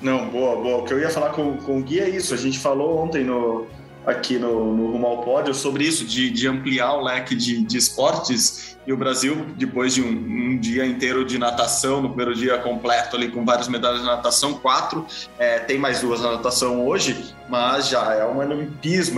Não, 0.00 0.28
boa, 0.28 0.56
boa. 0.56 0.78
O 0.78 0.84
que 0.84 0.92
eu 0.92 0.98
ia 0.98 1.08
falar 1.08 1.30
com, 1.30 1.56
com 1.58 1.78
o 1.78 1.82
Gui 1.82 2.00
é 2.00 2.08
isso. 2.08 2.34
A 2.34 2.36
gente 2.36 2.58
falou 2.58 2.98
ontem 2.98 3.24
no, 3.24 3.66
aqui 4.06 4.38
no, 4.38 4.74
no 4.74 4.92
Rumo 4.92 5.06
ao 5.06 5.22
Pódio 5.22 5.54
sobre 5.54 5.84
isso, 5.84 6.04
de, 6.04 6.30
de 6.30 6.46
ampliar 6.46 6.94
o 6.94 7.02
leque 7.02 7.34
de, 7.34 7.62
de 7.62 7.76
esportes. 7.76 8.74
E 8.86 8.92
o 8.92 8.96
Brasil, 8.98 9.46
depois 9.56 9.94
de 9.94 10.02
um, 10.02 10.08
um, 10.08 10.58
dia 10.58 10.84
inteiro 10.84 11.24
de 11.24 11.38
natação, 11.38 12.02
no 12.02 12.08
primeiro 12.08 12.34
dia 12.34 12.58
completo 12.58 13.16
ali 13.16 13.30
com 13.30 13.42
várias 13.42 13.66
medalhas 13.66 14.00
de 14.00 14.06
natação, 14.06 14.54
quatro, 14.54 15.06
é, 15.38 15.58
tem 15.58 15.78
mais 15.78 16.00
duas 16.00 16.20
na 16.20 16.32
natação 16.32 16.86
hoje, 16.86 17.34
mas 17.48 17.88
já 17.88 18.12
é 18.12 18.24
uma 18.24 18.44
no 18.44 18.68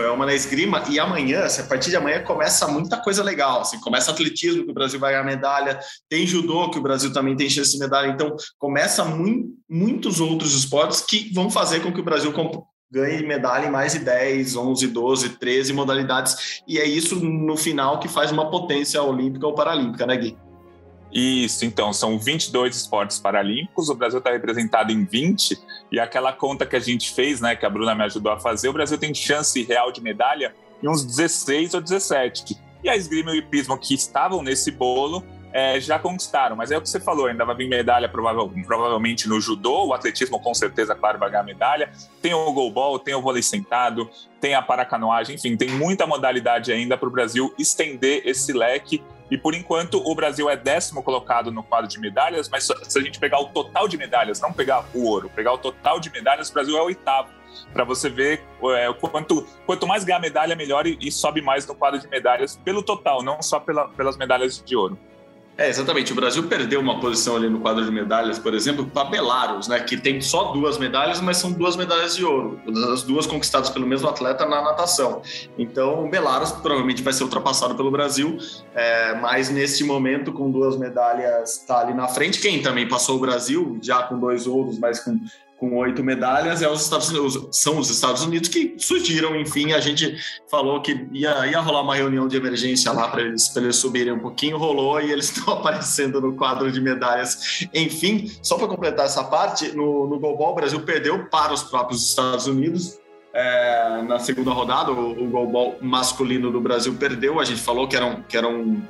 é 0.02 0.10
uma 0.10 0.26
na 0.26 0.34
esgrima. 0.34 0.84
E 0.88 1.00
amanhã, 1.00 1.42
assim, 1.42 1.62
a 1.62 1.64
partir 1.64 1.90
de 1.90 1.96
amanhã, 1.96 2.22
começa 2.22 2.68
muita 2.68 2.96
coisa 2.96 3.24
legal. 3.24 3.62
Assim, 3.62 3.80
começa 3.80 4.12
atletismo, 4.12 4.64
que 4.64 4.70
o 4.70 4.74
Brasil 4.74 5.00
vai 5.00 5.12
ganhar 5.12 5.24
medalha, 5.24 5.80
tem 6.08 6.24
judô, 6.24 6.70
que 6.70 6.78
o 6.78 6.82
Brasil 6.82 7.12
também 7.12 7.36
tem 7.36 7.50
chance 7.50 7.72
de 7.72 7.78
medalha. 7.78 8.08
Então, 8.08 8.36
começa 8.58 9.04
muito, 9.04 9.48
muitos 9.68 10.20
outros 10.20 10.54
esportes 10.54 11.00
que 11.00 11.32
vão 11.34 11.50
fazer 11.50 11.80
com 11.80 11.92
que 11.92 12.00
o 12.00 12.04
Brasil 12.04 12.32
ganhe 12.90 13.26
medalha 13.26 13.66
em 13.66 13.70
mais 13.70 13.92
de 13.92 14.00
10, 14.00 14.56
11, 14.56 14.88
12, 14.88 15.28
13 15.30 15.72
modalidades. 15.72 16.62
E 16.66 16.78
é 16.78 16.84
isso 16.84 17.16
no 17.16 17.56
final 17.56 17.98
que 17.98 18.08
faz 18.08 18.30
uma 18.30 18.50
potência 18.50 19.02
olímpica 19.02 19.46
ou 19.46 19.54
paralímpica, 19.54 20.06
né, 20.06 20.16
Gui? 20.16 20.36
Isso, 21.12 21.64
então, 21.64 21.92
são 21.92 22.18
22 22.18 22.76
esportes 22.76 23.18
paralímpicos, 23.18 23.88
o 23.88 23.94
Brasil 23.94 24.18
está 24.18 24.30
representado 24.30 24.92
em 24.92 25.04
20, 25.04 25.58
e 25.90 26.00
aquela 26.00 26.32
conta 26.32 26.66
que 26.66 26.76
a 26.76 26.80
gente 26.80 27.14
fez, 27.14 27.40
né, 27.40 27.54
que 27.56 27.64
a 27.64 27.70
Bruna 27.70 27.94
me 27.94 28.04
ajudou 28.04 28.32
a 28.32 28.38
fazer, 28.38 28.68
o 28.68 28.72
Brasil 28.72 28.98
tem 28.98 29.14
chance 29.14 29.62
real 29.62 29.92
de 29.92 30.02
medalha 30.02 30.54
em 30.82 30.88
uns 30.88 31.04
16 31.04 31.74
ou 31.74 31.80
17. 31.80 32.58
E 32.84 32.88
a 32.88 32.96
esgrima 32.96 33.30
e 33.30 33.34
o 33.34 33.38
hipismo 33.38 33.78
que 33.78 33.94
estavam 33.94 34.42
nesse 34.42 34.70
bolo 34.70 35.24
é, 35.56 35.80
já 35.80 35.98
conquistaram. 35.98 36.54
Mas 36.54 36.70
é 36.70 36.76
o 36.76 36.82
que 36.82 36.88
você 36.88 37.00
falou, 37.00 37.26
ainda 37.26 37.42
vai 37.42 37.56
vir 37.56 37.66
medalha 37.66 38.10
provavelmente 38.10 39.26
no 39.26 39.40
judô, 39.40 39.86
o 39.86 39.94
atletismo 39.94 40.38
com 40.38 40.52
certeza, 40.52 40.94
claro, 40.94 41.18
vai 41.18 41.30
ganhar 41.30 41.42
medalha. 41.44 41.90
Tem 42.20 42.34
o 42.34 42.52
goalball, 42.52 42.98
tem 42.98 43.14
o 43.14 43.22
vôlei 43.22 43.42
sentado, 43.42 44.10
tem 44.38 44.54
a 44.54 44.60
paracanoagem, 44.60 45.36
enfim, 45.36 45.56
tem 45.56 45.70
muita 45.70 46.06
modalidade 46.06 46.70
ainda 46.70 46.98
para 46.98 47.08
o 47.08 47.10
Brasil 47.10 47.54
estender 47.58 48.20
esse 48.26 48.52
leque. 48.52 49.02
E 49.30 49.38
por 49.38 49.54
enquanto 49.54 49.98
o 50.06 50.14
Brasil 50.14 50.50
é 50.50 50.56
décimo 50.56 51.02
colocado 51.02 51.50
no 51.50 51.62
quadro 51.62 51.88
de 51.88 51.98
medalhas, 51.98 52.50
mas 52.50 52.68
se 52.82 52.98
a 52.98 53.02
gente 53.02 53.18
pegar 53.18 53.40
o 53.40 53.46
total 53.46 53.88
de 53.88 53.96
medalhas, 53.96 54.40
não 54.42 54.52
pegar 54.52 54.84
o 54.94 55.04
ouro, 55.04 55.30
pegar 55.34 55.54
o 55.54 55.58
total 55.58 55.98
de 55.98 56.12
medalhas, 56.12 56.50
o 56.50 56.52
Brasil 56.52 56.76
é 56.76 56.82
oitavo 56.82 57.30
para 57.72 57.82
você 57.82 58.10
ver 58.10 58.44
é, 58.76 58.92
quanto, 58.92 59.46
quanto 59.64 59.86
mais 59.86 60.04
ganhar 60.04 60.20
medalha, 60.20 60.54
melhor 60.54 60.86
e, 60.86 60.98
e, 61.00 61.10
sobe 61.10 61.40
mais 61.40 61.66
no 61.66 61.74
quadro 61.74 61.98
de 61.98 62.06
medalhas 62.08 62.60
pelo 62.62 62.82
total, 62.82 63.22
não 63.22 63.40
só 63.40 63.58
pela, 63.58 63.88
pelas 63.88 64.18
medalhas 64.18 64.62
de 64.62 64.76
ouro. 64.76 64.98
É, 65.58 65.68
exatamente. 65.70 66.12
O 66.12 66.14
Brasil 66.14 66.42
perdeu 66.44 66.80
uma 66.80 67.00
posição 67.00 67.36
ali 67.36 67.48
no 67.48 67.60
quadro 67.60 67.82
de 67.84 67.90
medalhas, 67.90 68.38
por 68.38 68.52
exemplo, 68.52 68.86
para 68.86 69.08
Belarus, 69.08 69.68
né, 69.68 69.80
que 69.80 69.96
tem 69.96 70.20
só 70.20 70.52
duas 70.52 70.76
medalhas, 70.76 71.20
mas 71.20 71.38
são 71.38 71.50
duas 71.50 71.76
medalhas 71.76 72.14
de 72.14 72.24
ouro, 72.24 72.60
as 72.92 73.02
duas 73.02 73.26
conquistadas 73.26 73.70
pelo 73.70 73.86
mesmo 73.86 74.06
atleta 74.06 74.44
na 74.44 74.60
natação. 74.60 75.22
Então, 75.56 76.10
Belarus 76.10 76.52
provavelmente 76.52 77.02
vai 77.02 77.12
ser 77.12 77.24
ultrapassado 77.24 77.74
pelo 77.74 77.90
Brasil, 77.90 78.36
é, 78.74 79.14
mas 79.14 79.48
neste 79.48 79.82
momento, 79.82 80.30
com 80.30 80.50
duas 80.50 80.76
medalhas, 80.76 81.58
está 81.58 81.80
ali 81.80 81.94
na 81.94 82.06
frente. 82.06 82.38
Quem 82.38 82.60
também 82.60 82.86
passou 82.86 83.16
o 83.16 83.20
Brasil, 83.20 83.78
já 83.80 84.02
com 84.02 84.18
dois 84.18 84.46
ouros, 84.46 84.78
mas 84.78 85.00
com 85.00 85.18
com 85.58 85.74
oito 85.78 86.04
medalhas, 86.04 86.60
é 86.60 86.68
os 86.68 86.82
Estados 86.82 87.08
Unidos, 87.08 87.48
são 87.50 87.78
os 87.78 87.88
Estados 87.88 88.22
Unidos 88.22 88.48
que 88.48 88.74
surgiram, 88.78 89.34
enfim, 89.34 89.72
a 89.72 89.80
gente 89.80 90.16
falou 90.50 90.82
que 90.82 91.08
ia, 91.12 91.46
ia 91.46 91.60
rolar 91.60 91.80
uma 91.80 91.94
reunião 91.94 92.28
de 92.28 92.36
emergência 92.36 92.92
lá 92.92 93.08
para 93.08 93.22
eles, 93.22 93.54
eles 93.56 93.76
subirem 93.76 94.12
um 94.12 94.18
pouquinho, 94.18 94.58
rolou 94.58 95.00
e 95.00 95.10
eles 95.10 95.30
estão 95.36 95.54
aparecendo 95.54 96.20
no 96.20 96.34
quadro 96.34 96.70
de 96.70 96.80
medalhas. 96.80 97.66
Enfim, 97.72 98.30
só 98.42 98.58
para 98.58 98.68
completar 98.68 99.06
essa 99.06 99.24
parte, 99.24 99.74
no, 99.74 100.06
no 100.06 100.18
Goalball, 100.18 100.52
o 100.52 100.56
Brasil 100.56 100.80
perdeu 100.80 101.24
para 101.26 101.54
os 101.54 101.62
próprios 101.62 102.06
Estados 102.06 102.46
Unidos, 102.46 102.98
é, 103.38 104.02
na 104.08 104.18
segunda 104.18 104.50
rodada, 104.50 104.90
o, 104.92 105.24
o 105.24 105.28
goalball 105.28 105.76
masculino 105.82 106.50
do 106.50 106.58
Brasil 106.58 106.94
perdeu. 106.94 107.38
A 107.38 107.44
gente 107.44 107.60
falou 107.60 107.86
que 107.86 107.94
era 107.94 108.06
um, 108.06 108.22
que 108.22 108.34
era 108.34 108.48
um, 108.48 108.82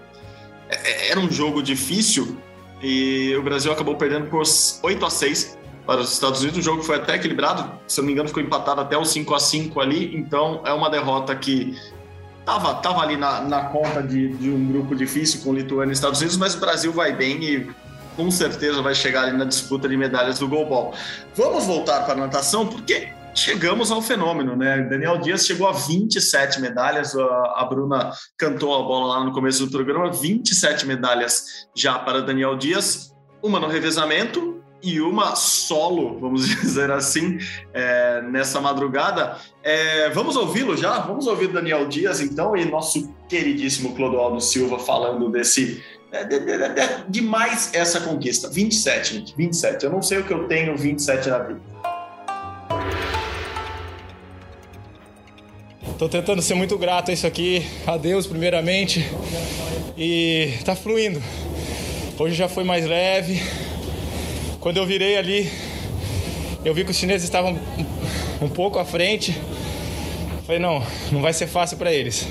é, 0.69 1.11
era 1.11 1.19
um 1.19 1.29
jogo 1.29 1.61
difícil 1.61 2.37
e 2.81 3.35
o 3.37 3.43
Brasil 3.43 3.73
acabou 3.73 3.97
perdendo 3.97 4.27
por 4.29 4.43
8 4.83 5.05
a 5.05 5.11
6 5.11 5.56
para 5.87 6.01
os 6.01 6.13
Estados 6.13 6.41
Unidos. 6.41 6.59
O 6.59 6.63
jogo 6.63 6.83
foi 6.83 6.97
até 6.97 7.15
equilibrado, 7.15 7.71
se 7.87 8.01
eu 8.01 8.03
não 8.03 8.07
me 8.07 8.13
engano, 8.13 8.29
ficou 8.29 8.43
empatado 8.43 8.81
até 8.81 8.99
os 8.99 9.09
5 9.11 9.35
a 9.35 9.41
5 9.41 9.81
ali. 9.81 10.17
Então 10.17 10.61
é 10.65 10.73
uma 10.73 10.91
derrota 10.91 11.35
que 11.35 11.77
estava 12.41 12.75
tava 12.75 13.01
ali 13.01 13.17
na, 13.17 13.41
na 13.41 13.65
conta 13.65 14.03
de, 14.03 14.29
de, 14.35 14.51
um 14.51 14.67
grupo 14.69 14.95
difícil 14.95 15.41
com 15.43 15.55
Lituânia 15.55 15.93
e 15.93 15.95
Estados 15.95 16.21
Unidos, 16.21 16.37
mas 16.37 16.55
o 16.55 16.61
Brasil 16.61 16.93
vai 16.93 17.13
bem 17.13 17.43
e 17.43 17.71
com 18.17 18.31
certeza 18.31 18.81
vai 18.81 18.95
chegar 18.95 19.25
ali 19.25 19.37
na 19.37 19.45
disputa 19.45 19.89
de 19.89 19.97
medalhas 19.97 20.39
do 20.39 20.49
goalball. 20.49 20.95
Vamos 21.35 21.65
voltar 21.67 22.05
para 22.05 22.15
a 22.15 22.17
natação, 22.17 22.67
porque 22.67 23.09
chegamos 23.35 23.91
ao 23.91 24.01
fenômeno, 24.01 24.57
né? 24.57 24.81
Daniel 24.83 25.19
Dias 25.19 25.45
chegou 25.45 25.69
a 25.69 25.73
27 25.73 26.61
medalhas, 26.61 27.15
a 27.17 27.67
Bruna 27.69 28.13
cantou 28.39 28.75
a 28.75 28.83
bola 28.83 29.19
lá 29.19 29.25
no 29.25 29.33
começo 29.33 29.67
do 29.67 29.71
programa, 29.71 30.11
27 30.11 30.87
medalhas 30.87 31.67
já 31.75 31.99
para 31.99 32.23
Daniel 32.23 32.57
Dias, 32.57 33.15
uma 33.43 33.61
no 33.61 33.67
revezamento, 33.67 34.56
e 34.87 35.01
uma 35.01 35.35
solo, 35.35 36.17
vamos 36.21 36.47
dizer 36.63 36.93
assim, 36.93 37.39
é, 37.75 38.23
nessa 38.23 38.61
madrugada. 38.61 39.37
É, 39.61 40.09
vamos 40.11 40.37
ouvi-lo 40.37 40.77
já? 40.77 41.01
Vamos 41.01 41.27
ouvir 41.27 41.49
Daniel 41.49 41.89
Dias, 41.89 42.21
então, 42.21 42.57
e 42.57 42.65
nosso 42.65 43.13
queridíssimo 43.29 43.97
Clodoaldo 43.97 44.41
Silva 44.41 44.79
falando 44.79 45.29
desse. 45.29 45.83
É, 46.13 46.23
de, 46.23 46.39
de, 46.39 46.57
de, 46.57 47.11
de, 47.11 47.21
mais 47.21 47.75
essa 47.75 48.01
conquista. 48.01 48.49
27, 48.49 49.15
gente, 49.15 49.37
27. 49.37 49.85
Eu 49.85 49.91
não 49.91 50.01
sei 50.01 50.19
o 50.19 50.25
que 50.25 50.33
eu 50.33 50.47
tenho 50.47 50.77
27 50.77 51.29
na 51.29 51.39
vida. 51.39 51.61
Tô 55.99 56.09
tentando 56.09 56.41
ser 56.41 56.55
muito 56.55 56.79
grato 56.79 57.11
a 57.11 57.15
isso 57.15 57.27
aqui, 57.27 57.67
a 57.87 57.97
Deus 57.97 58.25
primeiramente. 58.25 59.05
E 59.99 60.53
tá 60.65 60.77
fluindo. 60.77 61.21
Hoje 62.19 62.37
já 62.37 62.49
foi 62.49 62.63
mais 62.63 62.87
leve. 62.87 63.43
Quando 64.67 64.79
eu 64.79 64.85
virei 64.85 65.17
ali, 65.17 65.49
eu 66.65 66.75
vi 66.75 66.85
que 66.85 66.91
os 66.91 66.97
chineses 66.97 67.23
estavam 67.23 67.57
um 68.43 68.49
pouco 68.49 68.81
à 68.81 68.85
frente. 68.85 69.33
Falei, 70.45 70.61
não, 70.61 70.83
não 71.13 71.23
vai 71.23 71.33
ser 71.33 71.47
fácil 71.47 71.77
para 71.77 71.93
eles. 71.93 72.27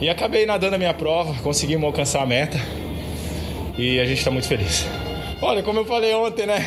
E 0.00 0.08
acabei 0.08 0.46
nadando 0.46 0.76
a 0.76 0.78
minha 0.78 0.94
prova, 0.94 1.34
conseguimos 1.42 1.84
alcançar 1.84 2.22
a 2.22 2.24
meta. 2.24 2.56
E 3.76 3.98
a 3.98 4.04
gente 4.04 4.18
está 4.18 4.30
muito 4.30 4.46
feliz. 4.46 4.86
Olha, 5.42 5.60
como 5.60 5.80
eu 5.80 5.84
falei 5.84 6.14
ontem, 6.14 6.46
né? 6.46 6.64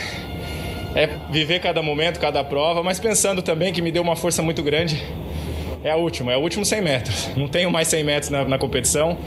É 0.94 1.08
viver 1.32 1.62
cada 1.62 1.82
momento, 1.82 2.20
cada 2.20 2.44
prova, 2.44 2.84
mas 2.84 3.00
pensando 3.00 3.42
também 3.42 3.72
que 3.72 3.82
me 3.82 3.90
deu 3.90 4.02
uma 4.02 4.18
força 4.18 4.42
muito 4.42 4.62
grande 4.62 5.02
é 5.82 5.92
a 5.92 5.96
última, 5.96 6.34
é 6.34 6.36
o 6.36 6.42
último 6.42 6.66
100 6.66 6.82
metros. 6.82 7.30
Não 7.38 7.48
tenho 7.48 7.72
mais 7.72 7.88
100 7.88 8.04
metros 8.04 8.30
na, 8.30 8.44
na 8.44 8.58
competição, 8.58 9.18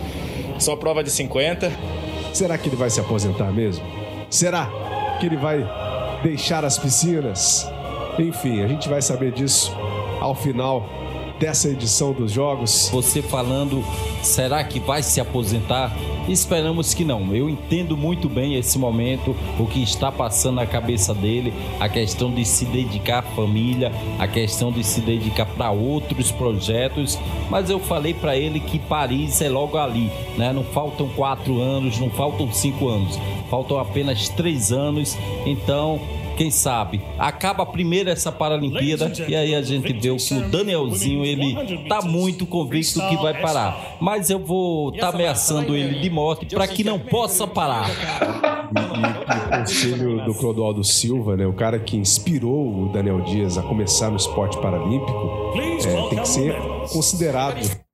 só 0.58 0.76
prova 0.76 1.02
de 1.02 1.10
50. 1.10 1.72
Será 2.34 2.58
que 2.58 2.68
ele 2.68 2.76
vai 2.76 2.90
se 2.90 3.00
aposentar 3.00 3.50
mesmo? 3.50 3.82
Será 4.28 4.95
que 5.16 5.26
ele 5.26 5.37
vai 5.37 5.66
deixar 6.23 6.64
as 6.64 6.78
piscinas? 6.78 7.70
Enfim, 8.18 8.62
a 8.62 8.68
gente 8.68 8.88
vai 8.88 9.02
saber 9.02 9.32
disso 9.32 9.75
ao 10.20 10.35
final 10.35 10.88
dessa 11.38 11.68
edição 11.68 12.12
dos 12.12 12.32
Jogos. 12.32 12.88
Você 12.92 13.22
falando, 13.22 13.84
será 14.22 14.62
que 14.64 14.80
vai 14.80 15.02
se 15.02 15.20
aposentar? 15.20 15.96
Esperamos 16.28 16.92
que 16.92 17.04
não. 17.04 17.34
Eu 17.34 17.48
entendo 17.48 17.96
muito 17.96 18.28
bem 18.28 18.56
esse 18.56 18.78
momento, 18.78 19.36
o 19.58 19.66
que 19.66 19.82
está 19.82 20.10
passando 20.10 20.56
na 20.56 20.66
cabeça 20.66 21.14
dele, 21.14 21.52
a 21.78 21.88
questão 21.88 22.32
de 22.32 22.44
se 22.44 22.64
dedicar 22.64 23.18
à 23.18 23.22
família, 23.22 23.92
a 24.18 24.26
questão 24.26 24.72
de 24.72 24.82
se 24.82 25.00
dedicar 25.00 25.46
para 25.46 25.70
outros 25.70 26.32
projetos. 26.32 27.18
Mas 27.48 27.70
eu 27.70 27.78
falei 27.78 28.12
para 28.12 28.36
ele 28.36 28.58
que 28.58 28.78
Paris 28.78 29.40
é 29.40 29.48
logo 29.48 29.78
ali, 29.78 30.10
né? 30.36 30.52
Não 30.52 30.64
faltam 30.64 31.08
quatro 31.10 31.60
anos, 31.60 31.98
não 31.98 32.10
faltam 32.10 32.52
cinco 32.52 32.88
anos, 32.88 33.18
faltam 33.48 33.78
apenas 33.78 34.28
três 34.28 34.72
anos. 34.72 35.16
Então 35.44 36.00
quem 36.36 36.50
sabe, 36.50 37.00
acaba 37.18 37.64
primeiro 37.64 38.10
essa 38.10 38.30
Paralimpíada 38.30 39.10
e 39.26 39.34
aí 39.34 39.54
a 39.54 39.62
gente 39.62 39.82
vê 39.82 39.94
que 39.94 40.34
o 40.34 40.48
Danielzinho 40.50 41.24
ele 41.24 41.88
tá 41.88 42.02
muito 42.02 42.46
convicto 42.46 43.00
que 43.08 43.16
vai 43.16 43.40
parar. 43.40 43.96
Mas 44.00 44.30
eu 44.30 44.38
vou 44.38 44.90
estar 44.90 45.10
tá 45.10 45.14
ameaçando 45.14 45.74
ele 45.74 46.00
de 46.00 46.10
morte 46.10 46.46
para 46.46 46.68
que 46.68 46.84
não 46.84 46.98
possa 46.98 47.46
parar. 47.46 47.88
E, 47.88 48.80
e, 48.80 49.56
o 49.56 49.58
conselho 49.58 50.24
do 50.24 50.34
Clodoaldo 50.34 50.84
Silva, 50.84 51.36
né, 51.36 51.46
o 51.46 51.52
cara 51.52 51.78
que 51.78 51.96
inspirou 51.96 52.84
o 52.84 52.88
Daniel 52.92 53.20
Dias 53.22 53.56
a 53.56 53.62
começar 53.62 54.10
no 54.10 54.16
esporte 54.16 54.58
paralímpico, 54.58 55.52
é, 55.56 56.08
tem 56.08 56.18
que 56.20 56.28
ser 56.28 56.54
considerado 56.92 57.85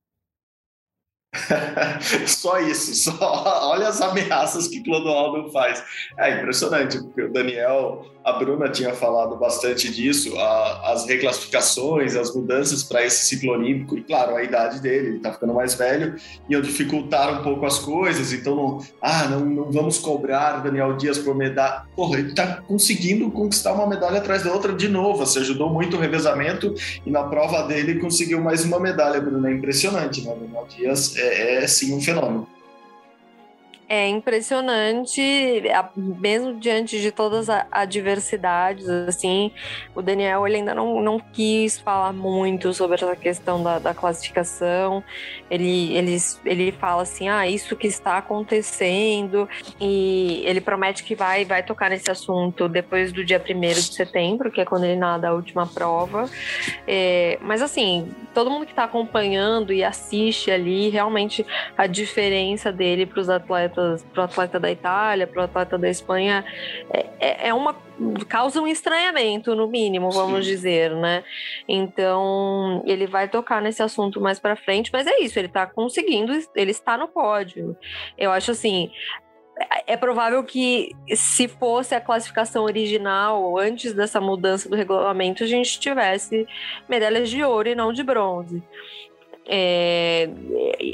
só 2.27 2.61
isso, 2.61 2.95
só 2.95 3.71
olha 3.71 3.89
as 3.89 4.03
ameaças 4.03 4.69
que 4.69 4.83
Clodoaldo 4.83 5.51
faz. 5.51 5.83
É 6.19 6.39
impressionante, 6.39 6.99
porque 6.99 7.23
o 7.23 7.33
Daniel, 7.33 8.05
a 8.23 8.35
Bruna 8.35 8.69
tinha 8.69 8.93
falado 8.93 9.37
bastante 9.37 9.91
disso, 9.91 10.39
a, 10.39 10.93
as 10.93 11.07
reclassificações, 11.07 12.17
as 12.17 12.35
mudanças 12.35 12.83
para 12.83 13.03
esse 13.03 13.25
ciclo 13.25 13.53
olímpico, 13.53 13.97
e 13.97 14.03
claro, 14.03 14.37
a 14.37 14.43
idade 14.43 14.81
dele, 14.81 15.09
ele 15.09 15.17
está 15.17 15.33
ficando 15.33 15.55
mais 15.55 15.75
velho, 15.75 16.17
iam 16.51 16.61
dificultar 16.61 17.41
um 17.41 17.43
pouco 17.43 17.65
as 17.65 17.79
coisas, 17.79 18.31
então 18.35 18.55
não, 18.55 18.79
ah, 19.01 19.27
não, 19.29 19.41
não 19.41 19.73
vamos 19.73 19.99
cobrar 19.99 20.63
Daniel 20.63 20.99
Dias 20.99 21.17
por 21.17 21.35
medalha. 21.35 21.85
Porra, 21.97 22.19
ele 22.19 22.29
está 22.29 22.61
conseguindo 22.61 23.31
conquistar 23.31 23.73
uma 23.73 23.87
medalha 23.87 24.19
atrás 24.19 24.43
da 24.43 24.53
outra 24.53 24.75
de 24.75 24.89
novo, 24.89 25.25
você 25.25 25.39
ajudou 25.39 25.71
muito 25.71 25.97
o 25.97 26.01
revezamento 26.01 26.75
e 27.07 27.11
na 27.11 27.23
prova 27.23 27.63
dele 27.63 27.99
conseguiu 27.99 28.39
mais 28.39 28.67
uma 28.67 28.79
medalha, 28.79 29.19
Bruna, 29.19 29.49
é 29.49 29.55
impressionante, 29.55 30.21
né? 30.21 30.37
Daniel 30.39 30.67
Dias 30.69 31.22
é, 31.23 31.65
é 31.65 31.67
sim 31.67 31.95
um 31.95 32.01
fenômeno. 32.01 32.49
É 33.95 34.09
impressionante, 34.09 35.21
mesmo 35.95 36.59
diante 36.59 36.99
de 36.99 37.13
todas 37.13 37.51
as 37.51 37.67
adversidades, 37.71 38.89
assim, 38.89 39.53
o 39.95 40.01
Daniel 40.01 40.47
ele 40.47 40.57
ainda 40.57 40.75
não, 40.75 41.03
não 41.03 41.21
quis 41.21 41.79
falar 41.79 42.11
muito 42.11 42.73
sobre 42.73 42.95
essa 42.95 43.15
questão 43.15 43.63
da, 43.63 43.79
da 43.79 43.93
classificação. 43.93 45.05
Ele, 45.51 45.95
ele, 45.95 46.17
ele 46.47 46.73
fala 46.73 47.03
assim, 47.03 47.29
ah, 47.29 47.47
isso 47.47 47.77
que 47.77 47.87
está 47.87 48.17
acontecendo, 48.17 49.47
e 49.79 50.43
ele 50.47 50.63
promete 50.63 51.05
que 51.05 51.15
vai, 51.15 51.45
vai 51.45 51.63
tocar 51.63 51.91
nesse 51.91 52.11
assunto 52.11 52.71
depois 52.71 53.13
do 53.13 53.23
dia 53.23 53.45
1 53.47 53.61
de 53.61 53.95
setembro, 53.95 54.51
que 54.51 54.63
é 54.63 54.65
quando 54.65 54.85
ele 54.85 54.97
nada 54.97 55.29
a 55.29 55.35
última 55.35 55.67
prova. 55.67 56.31
É, 56.87 57.39
mas 57.43 57.61
assim, 57.61 58.11
todo 58.33 58.51
mundo 58.51 58.65
que 58.65 58.73
está 58.73 58.85
acompanhando 58.85 59.71
e 59.71 59.85
assiste 59.85 60.51
ali, 60.51 60.89
realmente 60.89 61.45
a 61.77 61.87
diferença 61.87 62.73
dele 62.73 63.05
para 63.05 63.21
os 63.21 63.29
atletas 63.29 63.82
atletas, 63.83 64.07
pro 64.13 64.23
atleta 64.23 64.61
da 64.61 64.71
Itália, 64.71 65.27
pro 65.27 65.43
atleta 65.43 65.77
da 65.77 65.89
Espanha, 65.89 66.45
é, 66.91 67.07
é, 67.21 67.49
é 67.49 67.55
uma 67.55 67.75
causa 68.29 68.61
um 68.61 68.67
estranhamento, 68.67 69.55
no 69.55 69.69
mínimo, 69.69 70.11
vamos 70.11 70.45
Sim. 70.45 70.53
dizer, 70.53 70.95
né? 70.97 71.23
Então, 71.69 72.83
ele 72.87 73.07
vai 73.07 73.29
tocar 73.29 73.61
nesse 73.61 73.83
assunto 73.83 74.21
mais 74.21 74.39
para 74.39 74.57
frente, 74.57 74.91
mas 74.93 75.07
é 75.07 75.21
isso, 75.21 75.39
ele 75.39 75.49
tá 75.49 75.67
conseguindo, 75.67 76.33
ele 76.55 76.71
está 76.71 76.97
no 76.97 77.09
pódio. 77.09 77.77
Eu 78.17 78.33
acho 78.33 78.51
assim, 78.51 78.91
é 79.87 79.97
provável 79.97 80.43
que 80.43 80.91
se 81.15 81.47
fosse 81.47 81.95
a 81.95 82.01
classificação 82.01 82.65
original, 82.65 83.59
antes 83.59 83.93
dessa 83.93 84.21
mudança 84.21 84.69
do 84.69 84.77
regulamento, 84.77 85.45
a 85.45 85.47
gente 85.47 85.79
tivesse 85.79 86.47
medalhas 86.89 87.29
de 87.29 87.43
ouro 87.45 87.69
e 87.69 87.75
não 87.75 87.93
de 87.93 88.03
bronze. 88.03 88.63
É, 89.55 90.31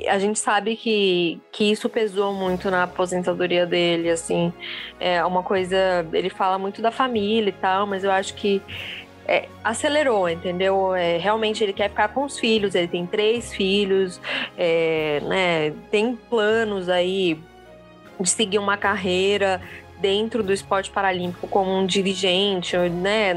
a 0.09 0.19
gente 0.19 0.37
sabe 0.37 0.75
que, 0.75 1.41
que 1.53 1.71
isso 1.71 1.89
pesou 1.89 2.35
muito 2.35 2.69
na 2.73 2.83
aposentadoria 2.83 3.65
dele, 3.65 4.11
assim, 4.11 4.53
é 4.99 5.25
uma 5.25 5.45
coisa, 5.45 6.05
ele 6.13 6.29
fala 6.29 6.59
muito 6.59 6.83
da 6.83 6.91
família 6.91 7.51
e 7.51 7.53
tal, 7.53 7.87
mas 7.87 8.03
eu 8.03 8.11
acho 8.11 8.35
que 8.35 8.61
é, 9.29 9.47
acelerou, 9.63 10.29
entendeu? 10.29 10.93
É, 10.93 11.19
realmente 11.19 11.63
ele 11.63 11.73
quer 11.73 11.89
ficar 11.89 12.09
com 12.09 12.25
os 12.25 12.37
filhos, 12.37 12.75
ele 12.75 12.89
tem 12.89 13.07
três 13.07 13.55
filhos, 13.55 14.21
é, 14.57 15.21
né, 15.21 15.71
tem 15.89 16.17
planos 16.17 16.89
aí 16.89 17.39
de 18.19 18.29
seguir 18.29 18.59
uma 18.59 18.77
carreira 18.77 19.61
dentro 20.01 20.43
do 20.43 20.53
esporte 20.53 20.91
paralímpico 20.91 21.47
como 21.49 21.71
um 21.71 21.87
dirigente, 21.87 22.77
né, 22.77 23.35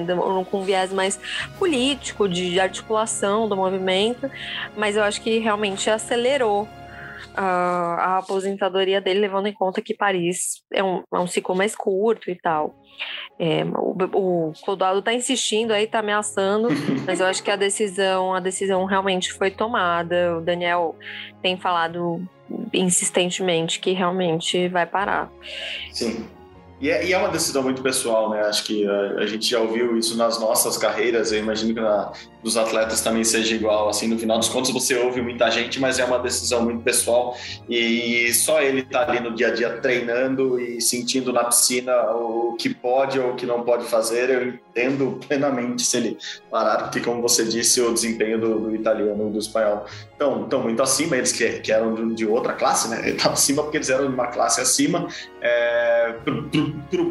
com 0.49 0.61
viés 0.63 0.91
mais 0.91 1.19
político, 1.57 2.27
de 2.27 2.59
articulação 2.59 3.47
do 3.47 3.55
movimento, 3.55 4.29
mas 4.75 4.95
eu 4.95 5.03
acho 5.03 5.21
que 5.21 5.39
realmente 5.39 5.89
acelerou 5.89 6.67
a, 7.35 7.43
a 7.43 8.17
aposentadoria 8.19 8.99
dele, 8.99 9.19
levando 9.19 9.47
em 9.47 9.53
conta 9.53 9.81
que 9.81 9.95
Paris 9.95 10.61
é 10.71 10.83
um, 10.83 11.03
é 11.13 11.19
um 11.19 11.27
ciclo 11.27 11.55
mais 11.55 11.75
curto 11.75 12.29
e 12.29 12.35
tal. 12.35 12.75
É, 13.39 13.63
o, 13.63 13.95
o 14.49 14.53
Clodoaldo 14.63 14.99
está 14.99 15.13
insistindo 15.13 15.71
aí, 15.71 15.85
está 15.85 15.99
ameaçando, 15.99 16.69
mas 17.05 17.19
eu 17.19 17.25
acho 17.25 17.41
que 17.41 17.49
a 17.49 17.55
decisão, 17.55 18.33
a 18.33 18.39
decisão 18.39 18.85
realmente 18.85 19.33
foi 19.33 19.49
tomada. 19.49 20.37
O 20.37 20.41
Daniel 20.41 20.95
tem 21.41 21.57
falado 21.57 22.21
insistentemente 22.73 23.79
que 23.79 23.91
realmente 23.91 24.67
vai 24.67 24.85
parar. 24.85 25.31
Sim. 25.91 26.40
E 26.81 26.89
é, 26.89 27.05
e 27.05 27.13
é, 27.13 27.17
uma 27.17 27.29
decisão 27.29 27.61
muito 27.61 27.83
pessoal, 27.83 28.31
né? 28.31 28.41
Acho 28.41 28.63
que 28.63 28.87
a, 28.87 29.19
a, 29.19 29.25
gente 29.27 29.47
já 29.47 29.59
ouviu 29.59 29.95
isso 29.97 30.17
nas 30.17 30.39
nossas 30.39 30.77
carreiras. 30.77 31.31
Eu 31.31 31.37
imagino 31.37 31.75
que 31.75 31.79
na, 31.79 32.11
dos 32.43 32.57
atletas 32.57 33.01
também 33.01 33.23
seja 33.23 33.55
igual. 33.55 33.89
Assim, 33.89 34.07
no 34.07 34.17
final 34.17 34.37
dos 34.39 34.49
contos, 34.49 34.71
você 34.71 34.95
ouve 34.95 35.21
muita 35.21 35.49
gente, 35.49 35.79
mas 35.79 35.99
é 35.99 36.05
uma 36.05 36.19
decisão 36.19 36.63
muito 36.63 36.81
pessoal. 36.81 37.37
E 37.69 38.33
só 38.33 38.61
ele 38.61 38.83
tá 38.83 39.01
ali 39.01 39.19
no 39.19 39.33
dia 39.33 39.47
a 39.47 39.53
dia 39.53 39.69
treinando 39.77 40.59
e 40.59 40.81
sentindo 40.81 41.31
na 41.31 41.43
piscina 41.43 41.93
o 42.11 42.55
que 42.57 42.73
pode 42.73 43.19
ou 43.19 43.31
o 43.31 43.35
que 43.35 43.45
não 43.45 43.63
pode 43.63 43.85
fazer. 43.85 44.29
Eu 44.29 44.47
entendo 44.47 45.19
plenamente 45.27 45.83
se 45.83 45.97
ele 45.97 46.17
parar, 46.49 46.83
porque, 46.83 46.99
como 46.99 47.21
você 47.21 47.45
disse, 47.45 47.81
o 47.81 47.93
desempenho 47.93 48.39
do, 48.39 48.59
do 48.59 48.75
italiano 48.75 49.29
e 49.29 49.31
do 49.31 49.39
espanhol 49.39 49.85
estão, 50.11 50.43
estão 50.43 50.61
muito 50.61 50.81
acima. 50.81 51.17
Eles 51.17 51.31
que, 51.31 51.59
que 51.59 51.71
eram 51.71 52.13
de, 52.13 52.25
outra 52.25 52.53
classe, 52.53 52.89
né? 52.89 53.09
Estavam 53.09 53.33
acima 53.33 53.63
porque 53.63 53.77
eles 53.77 53.89
eram 53.89 54.07
de 54.07 54.13
uma 54.13 54.27
classe 54.27 54.61
acima. 54.61 55.07
É, 55.41 56.15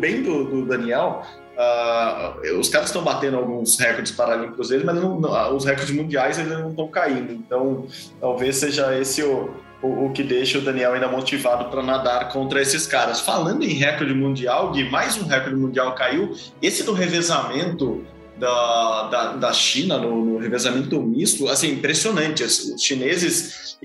bem 0.00 0.22
do, 0.22 0.44
do 0.44 0.66
Daniel, 0.66 1.22
uh, 1.60 2.58
os 2.58 2.68
caras 2.68 2.88
estão 2.88 3.02
batendo 3.02 3.36
alguns 3.36 3.78
recordes 3.78 4.12
paralímpicos 4.12 4.68
deles, 4.68 4.84
mas 4.84 4.96
não, 4.96 5.20
não, 5.20 5.56
os 5.56 5.64
recordes 5.64 5.94
mundiais 5.94 6.38
eles 6.38 6.50
não 6.50 6.70
estão 6.70 6.88
caindo. 6.88 7.32
Então, 7.32 7.86
talvez 8.20 8.56
seja 8.56 8.96
esse 8.98 9.22
o, 9.22 9.50
o, 9.82 10.06
o 10.06 10.12
que 10.12 10.22
deixa 10.22 10.58
o 10.58 10.62
Daniel 10.62 10.94
ainda 10.94 11.08
motivado 11.08 11.70
para 11.70 11.82
nadar 11.82 12.30
contra 12.30 12.60
esses 12.60 12.86
caras. 12.86 13.20
Falando 13.20 13.62
em 13.62 13.74
recorde 13.74 14.14
mundial, 14.14 14.72
Gui, 14.72 14.88
mais 14.90 15.16
um 15.18 15.26
recorde 15.26 15.56
mundial 15.56 15.94
caiu. 15.94 16.34
Esse 16.62 16.82
do 16.82 16.92
revezamento 16.92 18.04
da, 18.38 19.08
da, 19.08 19.32
da 19.34 19.52
China 19.52 19.98
no, 19.98 20.24
no, 20.24 20.38
revezamento 20.38 21.00
misto, 21.02 21.46
assim, 21.48 21.72
impressionante. 21.72 22.42
Os 22.42 22.74
chineses, 22.78 23.76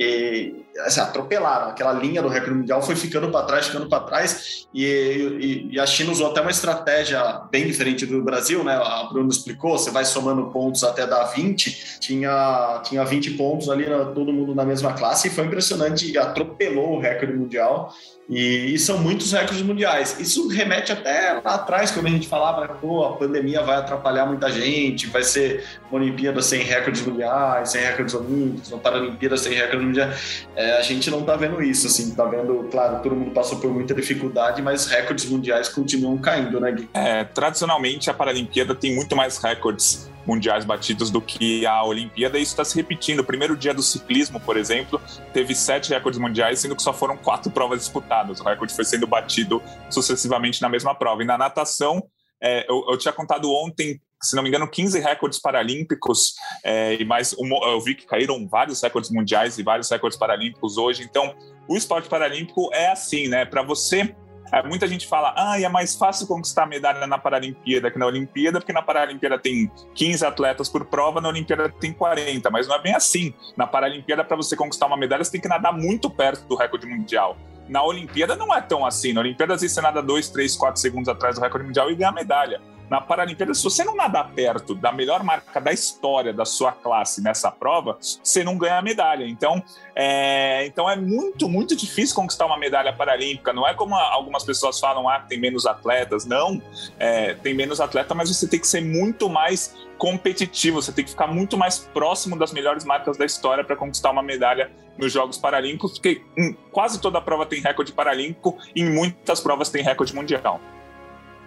assim, 0.80 1.00
atropelaram. 1.00 1.70
Aquela 1.70 1.94
linha 1.94 2.22
do 2.22 2.28
recorde 2.28 2.56
mundial 2.56 2.82
foi 2.82 2.96
ficando 2.96 3.30
para 3.30 3.46
trás, 3.46 3.68
ficando 3.68 3.88
para 3.88 4.04
trás, 4.04 4.68
e, 4.74 4.84
e, 4.84 5.76
e, 5.76 5.80
a 5.80 5.86
China 5.86 6.12
usou 6.12 6.28
até 6.28 6.42
uma 6.42 6.52
estratégia 6.52 7.42
bem 7.52 7.66
diferente 7.66 8.06
do 8.06 8.22
Brasil, 8.24 8.64
né? 8.64 8.76
A 8.76 9.08
Bruno 9.12 9.30
explicou: 9.30 9.78
você 9.78 9.92
vai 9.92 10.06
somando 10.06 10.52
pontos 10.52 10.84
até 10.84 11.06
dar 11.08 11.26
20, 11.26 12.00
tinha, 12.00 12.82
tinha 12.84 13.04
20 13.04 13.32
pontos 13.32 13.70
ali, 13.70 13.86
todo 14.14 14.34
mundo 14.34 14.54
na 14.54 14.66
mesma 14.66 14.94
classe, 14.94 15.28
e 15.28 15.32
foi 15.32 15.46
impressionante, 15.46 16.18
atropelou 16.18 16.98
o 16.98 17.00
recorde 17.00 17.34
mundial. 17.34 17.94
E, 18.28 18.74
e, 18.74 18.80
são 18.80 18.98
muitos 18.98 19.32
recordes 19.32 19.62
mundiais. 19.62 20.20
Isso 20.20 20.48
remete 20.48 20.92
até 20.92 21.34
lá 21.34 21.56
atrás, 21.56 21.92
quando 21.92 22.08
a 22.08 22.10
gente 22.10 22.28
falava, 22.28 22.68
pô, 22.68 23.06
a 23.06 23.16
pandemia 23.18 23.62
vai 23.62 23.78
atrapalhar 23.78 24.26
muita 24.26 24.52
gente, 24.52 25.06
vai 25.08 25.24
ser 25.24 25.64
uma 25.92 26.02
Olimpíada 26.02 26.42
sem 26.42 26.64
recordes 26.64 27.06
mundiais, 27.06 27.70
sem 27.70 27.82
recordes 27.82 28.16
olímpicos, 28.16 28.72
uma 28.72 28.80
Paralimpíada 28.80 29.38
sem 29.38 29.54
recordes 29.54 29.86
mundiais. 29.86 30.48
É, 30.56 30.65
a 30.72 30.82
gente 30.82 31.10
não 31.10 31.24
tá 31.24 31.36
vendo 31.36 31.62
isso, 31.62 31.88
assim, 31.88 32.14
tá 32.14 32.26
vendo, 32.26 32.68
claro, 32.72 33.02
todo 33.02 33.16
mundo 33.16 33.32
passou 33.32 33.60
por 33.60 33.72
muita 33.72 33.94
dificuldade, 33.94 34.62
mas 34.62 34.86
recordes 34.86 35.26
mundiais 35.26 35.70
continuam 35.70 36.18
caindo, 36.18 36.60
né, 36.60 36.72
Gui? 36.72 36.90
É, 36.94 37.24
tradicionalmente 37.24 38.10
a 38.10 38.14
Paralimpíada 38.14 38.76
tem 38.76 38.96
muito 38.96 39.16
mais 39.16 39.38
recordes 39.38 40.10
mundiais 40.26 40.66
batidos 40.66 41.10
do 41.12 41.22
que 41.22 41.66
a 41.66 41.84
Olimpíada, 41.84 42.38
e 42.38 42.42
isso 42.42 42.54
está 42.54 42.66
se 42.66 42.76
repetindo. 42.76 43.20
O 43.20 43.24
primeiro 43.24 43.56
dia 43.56 43.74
do 43.74 43.84
ciclismo, 43.84 44.40
por 44.40 44.58
exemplo, 44.58 45.00
teve 45.34 45.54
sete 45.54 45.92
recordes 45.92 46.20
mundiais, 46.20 46.60
sendo 46.60 46.76
que 46.76 46.82
só 46.82 46.92
foram 46.92 47.16
quatro 47.16 47.52
provas 47.52 47.80
disputadas. 47.80 48.40
O 48.40 48.44
recorde 48.44 48.74
foi 48.74 48.86
sendo 48.86 49.06
batido 49.06 49.62
sucessivamente 49.90 50.62
na 50.62 50.70
mesma 50.70 50.96
prova. 50.96 51.22
E 51.22 51.26
na 51.26 51.38
natação, 51.38 52.04
é, 52.42 52.66
eu, 52.70 52.86
eu, 52.90 52.98
tinha 52.98 53.14
contado 53.14 53.52
ontem, 53.52 54.00
se 54.26 54.36
não 54.36 54.44
me 54.44 54.50
engano, 54.50 54.68
15 54.68 55.00
recordes 55.00 55.40
paralímpicos, 55.40 56.36
é, 56.64 56.96
e 56.96 57.06
mais 57.06 57.34
um, 57.38 57.48
eu 57.68 57.80
vi 57.82 57.96
que 57.96 58.06
caíram 58.06 58.48
vários 58.48 58.82
recordes 58.82 59.12
mundiais 59.12 59.58
e 59.58 59.64
vários 59.64 59.90
recordes 59.90 60.18
paralímpicos 60.18 60.78
hoje. 60.78 61.04
Então, 61.04 61.36
o 61.68 61.78
esporte 61.78 62.10
paralímpico 62.10 62.70
é 62.74 62.92
assim, 62.92 63.28
né? 63.28 63.46
Para 63.46 63.62
você 63.62 64.16
Muita 64.64 64.88
gente 64.88 65.08
fala, 65.08 65.34
ah, 65.36 65.60
é 65.60 65.68
mais 65.68 65.96
fácil 65.96 66.28
conquistar 66.28 66.66
medalha 66.66 67.06
na 67.08 67.18
Paralimpíada 67.18 67.92
que 67.92 67.98
na 67.98 68.06
Olimpíada, 68.06 68.60
porque 68.60 68.72
na 68.72 68.82
Paralimpíada 68.82 69.38
tem 69.38 69.70
15 69.94 70.26
atletas 70.26 70.70
por 70.70 70.86
prova, 70.86 71.20
na 71.20 71.28
Olimpíada 71.28 71.68
tem 71.68 71.92
40, 71.92 72.50
mas 72.50 72.68
não 72.68 72.76
é 72.76 72.82
bem 72.82 72.96
assim. 72.96 73.34
Na 73.58 73.68
Paralimpíada, 73.68 74.24
para 74.24 74.38
você 74.38 74.56
conquistar 74.56 74.86
uma 74.86 74.96
medalha, 74.96 75.24
você 75.24 75.32
tem 75.32 75.42
que 75.42 75.48
nadar 75.48 75.74
muito 75.74 76.10
perto 76.10 76.48
do 76.48 76.56
recorde 76.56 76.86
mundial. 76.86 77.36
Na 77.68 77.84
Olimpíada 77.84 78.36
não 78.36 78.56
é 78.56 78.62
tão 78.62 78.86
assim. 78.86 79.12
Na 79.12 79.22
Olimpíada, 79.22 79.56
às 79.56 79.62
vezes 79.62 79.76
você 79.76 79.82
nada 79.82 80.02
2, 80.02 80.30
3, 80.30 80.56
4 80.56 80.80
segundos 80.80 81.10
atrás 81.10 81.36
do 81.36 81.42
recorde 81.42 81.66
mundial 81.66 81.92
e 81.92 81.96
ganha 81.96 82.10
a 82.10 82.14
medalha 82.14 82.62
na 82.90 83.02
Paralimpíada, 83.02 83.54
se 83.54 83.64
você 83.64 83.84
não 83.84 83.96
nadar 83.96 84.32
perto 84.32 84.76
da 84.76 84.92
melhor 84.92 85.24
marca 85.24 85.60
da 85.60 85.72
história 85.72 86.34
da 86.34 86.46
sua 86.46 86.72
classe 86.72 87.22
nessa 87.22 87.52
prova, 87.52 87.98
você 88.00 88.44
não 88.44 88.58
ganha 88.58 88.78
a 88.78 88.82
medalha. 88.82 89.26
Então 89.26 89.64
é, 89.96 90.66
então 90.66 90.90
é 90.90 90.96
muito, 90.96 91.48
muito 91.48 91.76
difícil 91.76 92.16
conquistar 92.16 92.46
uma 92.46 92.58
medalha 92.58 92.92
paralímpica. 92.92 93.54
Não 93.54 93.68
é 93.68 93.74
como 93.74 93.96
algumas 93.96 94.44
pessoas 94.44 94.80
falam, 94.80 95.08
ah, 95.08 95.20
tem 95.20 95.40
menos 95.40 95.66
atletas. 95.66 96.26
Não, 96.26 96.62
é, 97.00 97.34
tem 97.36 97.54
menos 97.54 97.80
atleta, 97.80 98.14
mas 98.14 98.30
você 98.30 98.48
tem 98.48 98.60
que 98.60 98.68
ser 98.68 98.82
muito 98.82 99.30
mais 99.30 99.74
competitivo, 99.98 100.82
você 100.82 100.92
tem 100.92 101.06
que 101.06 101.12
ficar 101.12 101.28
muito 101.28 101.58
mais 101.58 101.80
próximo 101.80 102.38
das 102.38 102.52
melhores 102.52 102.84
marcas 102.84 103.18
da 103.18 103.26
história 103.26 103.64
para 103.64 103.78
conquistar 103.78 104.12
uma 104.12 104.22
medalha 104.22 104.70
nos 104.98 105.12
Jogos 105.12 105.38
Paralímpicos, 105.38 105.94
porque 105.94 106.22
em 106.38 106.54
quase 106.72 107.00
toda 107.00 107.22
prova 107.22 107.46
tem 107.46 107.62
recorde 107.62 107.94
paralímpico 107.94 108.58
e 108.76 108.82
em 108.82 108.90
muitas 108.90 109.40
provas 109.40 109.70
tem 109.70 109.82
recorde 109.82 110.14
mundial. 110.14 110.60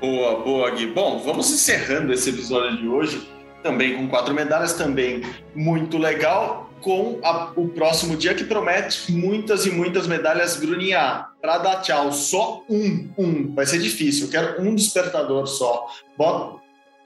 Boa, 0.00 0.44
boa, 0.44 0.70
Gui. 0.70 0.86
Bom, 0.86 1.18
vamos 1.18 1.50
encerrando 1.50 2.12
esse 2.12 2.30
episódio 2.30 2.76
de 2.76 2.86
hoje, 2.86 3.28
também 3.64 3.96
com 3.96 4.06
quatro 4.06 4.32
medalhas, 4.32 4.74
também 4.74 5.22
muito 5.56 5.98
legal, 5.98 6.70
com 6.80 7.18
a, 7.24 7.50
o 7.56 7.68
próximo 7.68 8.16
dia 8.16 8.32
que 8.32 8.44
promete 8.44 9.10
muitas 9.10 9.66
e 9.66 9.70
muitas 9.72 10.06
medalhas 10.06 10.56
Bruninha. 10.56 11.26
Para 11.42 11.58
dar 11.58 11.82
tchau, 11.82 12.12
só 12.12 12.62
um, 12.70 13.10
um. 13.18 13.54
Vai 13.54 13.66
ser 13.66 13.80
difícil, 13.80 14.26
eu 14.26 14.30
quero 14.30 14.62
um 14.62 14.72
despertador 14.72 15.48
só. 15.48 15.88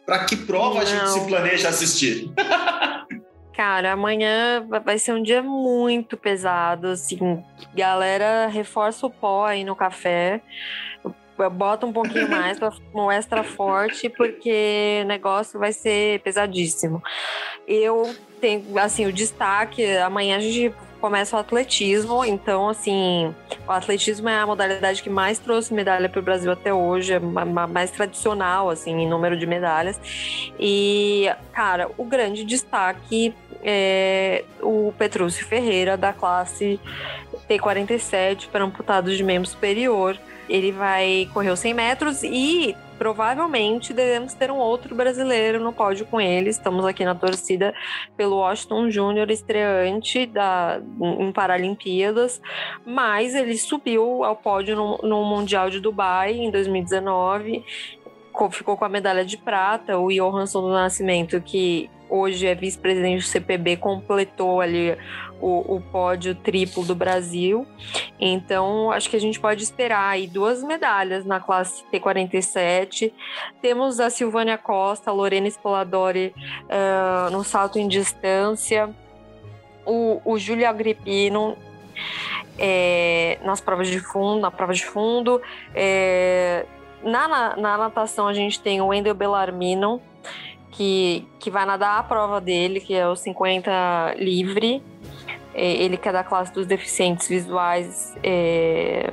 Para 0.05 0.25
que 0.27 0.37
prova 0.37 0.75
Não. 0.75 0.81
a 0.83 0.85
gente 0.85 1.09
se 1.09 1.27
planeja 1.27 1.71
assistir? 1.71 2.31
Cara, 3.57 3.93
amanhã 3.93 4.67
vai 4.85 4.99
ser 4.99 5.13
um 5.13 5.23
dia 5.23 5.43
muito 5.43 6.17
pesado, 6.17 6.89
assim. 6.89 7.43
Galera, 7.75 8.49
reforça 8.49 9.07
o 9.07 9.11
pó 9.11 9.47
aí 9.47 9.63
no 9.65 9.77
café 9.77 10.43
bota 11.51 11.87
um 11.87 11.93
pouquinho 11.93 12.29
mais 12.31 12.59
para 12.59 12.73
um 12.95 13.11
extra 13.11 13.43
forte, 13.43 14.09
porque 14.09 15.03
o 15.05 15.07
negócio 15.07 15.59
vai 15.59 15.73
ser 15.73 16.21
pesadíssimo. 16.21 17.03
Eu 17.67 18.15
tenho, 18.41 18.79
assim, 18.79 19.07
o 19.07 19.13
destaque, 19.13 19.85
amanhã 19.99 20.37
a 20.37 20.41
gente 20.41 20.75
começa 21.01 21.37
o 21.37 21.41
atletismo, 21.41 22.25
então, 22.25 22.69
assim, 22.69 23.35
o 23.67 23.73
atletismo 23.73 24.29
é 24.29 24.39
a 24.39 24.47
modalidade 24.47 25.03
que 25.03 25.11
mais 25.11 25.37
trouxe 25.37 25.75
medalha 25.75 26.09
para 26.09 26.21
o 26.21 26.23
Brasil 26.23 26.53
até 26.53 26.73
hoje, 26.73 27.15
é 27.15 27.19
mais 27.19 27.91
tradicional, 27.91 28.71
assim, 28.71 28.93
em 28.93 29.09
número 29.09 29.37
de 29.37 29.45
medalhas. 29.45 30.01
E, 30.61 31.29
cara, 31.53 31.91
o 31.99 32.05
grande 32.05 32.45
destaque 32.45 33.35
é 33.65 34.45
o 34.61 34.93
Petrúcio 34.97 35.45
Ferreira, 35.45 35.97
da 35.97 36.13
classe 36.13 36.81
T47 37.49 38.49
para 38.51 38.65
amputados 38.65 39.17
de 39.17 39.25
membro 39.25 39.49
superior. 39.49 40.17
Ele 40.53 40.71
vai 40.71 41.31
correr 41.33 41.51
os 41.51 41.61
100 41.61 41.73
metros 41.73 42.23
e 42.23 42.77
provavelmente 42.99 43.95
devemos 43.95 44.35
ter 44.35 44.51
um 44.51 44.59
outro 44.59 44.95
brasileiro 44.95 45.59
no 45.59 45.73
pódio 45.73 46.05
com 46.05 46.21
ele. 46.21 46.51
Estamos 46.51 46.85
aqui 46.85 47.07
na 47.07 47.15
torcida 47.15 47.75
pelo 48.19 48.37
Washington 48.37 48.91
Júnior, 48.91 49.31
estreante 49.31 50.27
da, 50.27 50.79
em 51.01 51.33
Paralimpíadas, 51.33 52.43
mas 52.85 53.35
ele 53.35 53.57
subiu 53.57 54.23
ao 54.25 54.37
pódio 54.37 54.77
no, 54.77 54.99
no 54.99 55.25
Mundial 55.25 55.71
de 55.71 55.81
Dubai 55.81 56.35
em 56.35 56.51
2019 56.51 57.65
ficou 58.51 58.77
com 58.77 58.85
a 58.85 58.89
medalha 58.89 59.25
de 59.25 59.37
prata, 59.37 59.99
o 59.99 60.09
Johansson 60.09 60.63
do 60.63 60.71
Nascimento, 60.71 61.41
que 61.41 61.91
hoje 62.13 62.47
é 62.47 62.55
vice-presidente 62.55 63.23
do 63.23 63.27
CPB, 63.27 63.79
completou 63.79 64.61
ali 64.61 64.97
o, 65.41 65.77
o, 65.77 65.81
pódio 65.81 66.35
triplo 66.35 66.85
do 66.85 66.95
Brasil. 66.95 67.67
Então, 68.21 68.93
acho 68.93 69.09
que 69.09 69.17
a 69.17 69.21
gente 69.21 69.41
pode 69.41 69.63
esperar 69.63 70.11
aí 70.11 70.27
duas 70.27 70.63
medalhas 70.63 71.25
na 71.25 71.41
classe 71.41 71.83
T47. 71.91 73.13
Temos 73.63 73.99
a 73.99 74.11
Silvânia 74.11 74.59
Costa, 74.59 75.11
a 75.11 75.15
Lorena 75.15 75.49
Spoladori 75.49 76.35
uh, 76.65 77.31
no 77.31 77.43
salto 77.43 77.79
em 77.79 77.89
distância, 77.89 78.91
o, 79.87 80.21
o 80.25 80.39
Júlio 80.39 80.69
Agrippino 80.69 81.57
é, 82.59 83.39
nas 83.43 83.61
provas 83.61 83.89
de 83.89 83.99
fundo, 83.99 84.41
na 84.41 84.51
prova 84.51 84.75
de 84.75 84.85
fundo. 84.85 85.41
É, 85.75 86.67
na, 87.03 87.27
na, 87.27 87.57
na, 87.57 87.79
natação 87.79 88.29
a 88.29 88.35
gente 88.35 88.61
tem 88.61 88.81
o 88.81 88.89
Wendel 88.89 89.15
Bellarmino, 89.15 90.01
que, 90.73 91.29
que 91.39 91.51
vai 91.51 91.65
nadar 91.65 92.01
a 92.01 92.03
prova 92.03 92.41
dele, 92.41 92.81
que 92.81 92.95
é 92.95 93.07
o 93.07 93.15
50 93.15 94.15
livre. 94.19 94.83
É, 95.55 95.71
ele 95.71 95.99
que 95.99 96.09
é 96.09 96.13
da 96.13 96.25
classe 96.25 96.53
dos 96.53 96.67
deficientes 96.67 97.29
visuais 97.29 98.17
é, 98.23 99.11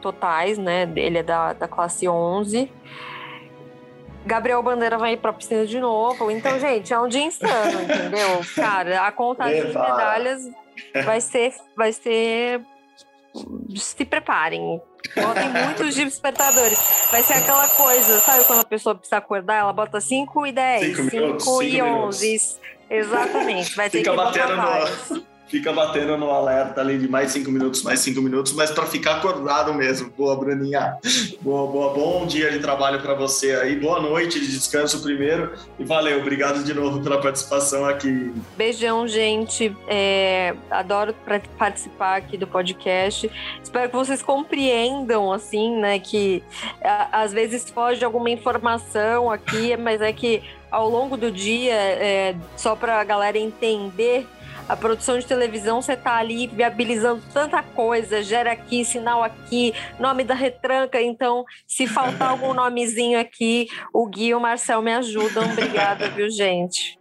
totais, 0.00 0.56
né? 0.56 0.90
Ele 0.96 1.18
é 1.18 1.22
da, 1.22 1.52
da 1.52 1.68
classe 1.68 2.08
11. 2.08 2.70
Gabriel 4.24 4.62
Bandeira 4.62 4.96
vai 4.96 5.14
ir 5.14 5.16
pra 5.16 5.32
piscina 5.32 5.66
de 5.66 5.80
novo. 5.80 6.30
Então, 6.30 6.58
gente, 6.60 6.92
é 6.92 7.00
um 7.00 7.08
dia 7.08 7.24
insano, 7.24 7.82
entendeu? 7.82 8.40
Cara, 8.54 9.06
a 9.06 9.12
contagem 9.12 9.66
de 9.66 9.68
medalhas 9.68 10.42
vai 11.04 11.20
ser, 11.20 11.52
vai 11.76 11.92
ser. 11.92 12.60
Se 13.76 14.04
preparem. 14.04 14.80
Botem 15.14 15.48
muitos 15.48 15.94
despertadores. 15.94 16.78
Vai 17.10 17.22
ser 17.22 17.34
aquela 17.34 17.68
coisa, 17.68 18.20
sabe 18.20 18.44
quando 18.44 18.60
a 18.60 18.64
pessoa 18.64 18.94
precisa 18.94 19.18
acordar, 19.18 19.56
ela 19.56 19.72
bota 19.72 20.00
5 20.00 20.46
e 20.46 20.52
10, 20.52 20.96
5 21.10 21.62
e 21.62 21.82
11. 21.82 22.58
Exatamente. 22.90 23.76
Vai 23.76 23.90
ter 23.90 23.98
Fica 23.98 24.10
que 24.10 24.16
batendo 24.16 24.56
no, 24.56 25.26
fica 25.48 25.72
batendo 25.72 26.16
no 26.16 26.30
alerta 26.30 26.80
ali 26.80 26.98
de 26.98 27.08
mais 27.08 27.32
cinco 27.32 27.50
minutos, 27.50 27.82
mais 27.82 28.00
cinco 28.00 28.20
minutos, 28.20 28.52
mas 28.52 28.70
para 28.70 28.86
ficar 28.86 29.16
acordado 29.16 29.74
mesmo. 29.74 30.10
Boa, 30.16 30.36
Bruninha. 30.36 30.96
Boa, 31.40 31.70
boa. 31.70 31.94
Bom 31.94 32.26
dia 32.26 32.50
de 32.50 32.58
trabalho 32.58 33.00
para 33.00 33.14
você 33.14 33.54
aí. 33.54 33.76
Boa 33.76 34.00
noite 34.00 34.38
de 34.38 34.46
descanso 34.46 35.02
primeiro. 35.02 35.52
E 35.78 35.84
valeu, 35.84 36.20
obrigado 36.20 36.62
de 36.62 36.74
novo 36.74 37.02
pela 37.02 37.20
participação 37.20 37.84
aqui. 37.86 38.32
Beijão, 38.56 39.08
gente. 39.08 39.74
É, 39.88 40.54
adoro 40.70 41.14
participar 41.58 42.16
aqui 42.16 42.36
do 42.36 42.46
podcast. 42.46 43.30
Espero 43.62 43.88
que 43.88 43.96
vocês 43.96 44.22
compreendam, 44.22 45.32
assim, 45.32 45.76
né, 45.76 45.98
que 45.98 46.42
às 47.12 47.32
vezes 47.32 47.68
foge 47.70 48.04
alguma 48.04 48.30
informação 48.30 49.30
aqui, 49.30 49.76
mas 49.76 50.00
é 50.00 50.12
que 50.12 50.42
ao 50.70 50.88
longo 50.88 51.16
do 51.16 51.30
dia, 51.30 51.74
é, 51.74 52.34
só 52.56 52.76
para 52.76 53.00
a 53.00 53.04
galera 53.04 53.38
entender 53.38 54.26
a 54.68 54.76
produção 54.76 55.18
de 55.18 55.26
televisão, 55.26 55.80
você 55.80 55.96
tá 55.96 56.16
ali 56.16 56.46
viabilizando 56.46 57.22
tanta 57.32 57.62
coisa, 57.62 58.22
gera 58.22 58.52
aqui, 58.52 58.84
sinal 58.84 59.22
aqui, 59.22 59.72
nome 59.98 60.24
da 60.24 60.34
retranca. 60.34 61.00
Então, 61.00 61.44
se 61.66 61.86
faltar 61.86 62.30
algum 62.30 62.52
nomezinho 62.54 63.18
aqui, 63.18 63.66
o 63.92 64.06
Gui 64.06 64.28
e 64.28 64.34
o 64.34 64.40
Marcel 64.40 64.82
me 64.82 64.92
ajudam. 64.92 65.44
Obrigada, 65.50 66.10
viu, 66.10 66.30
gente? 66.30 66.98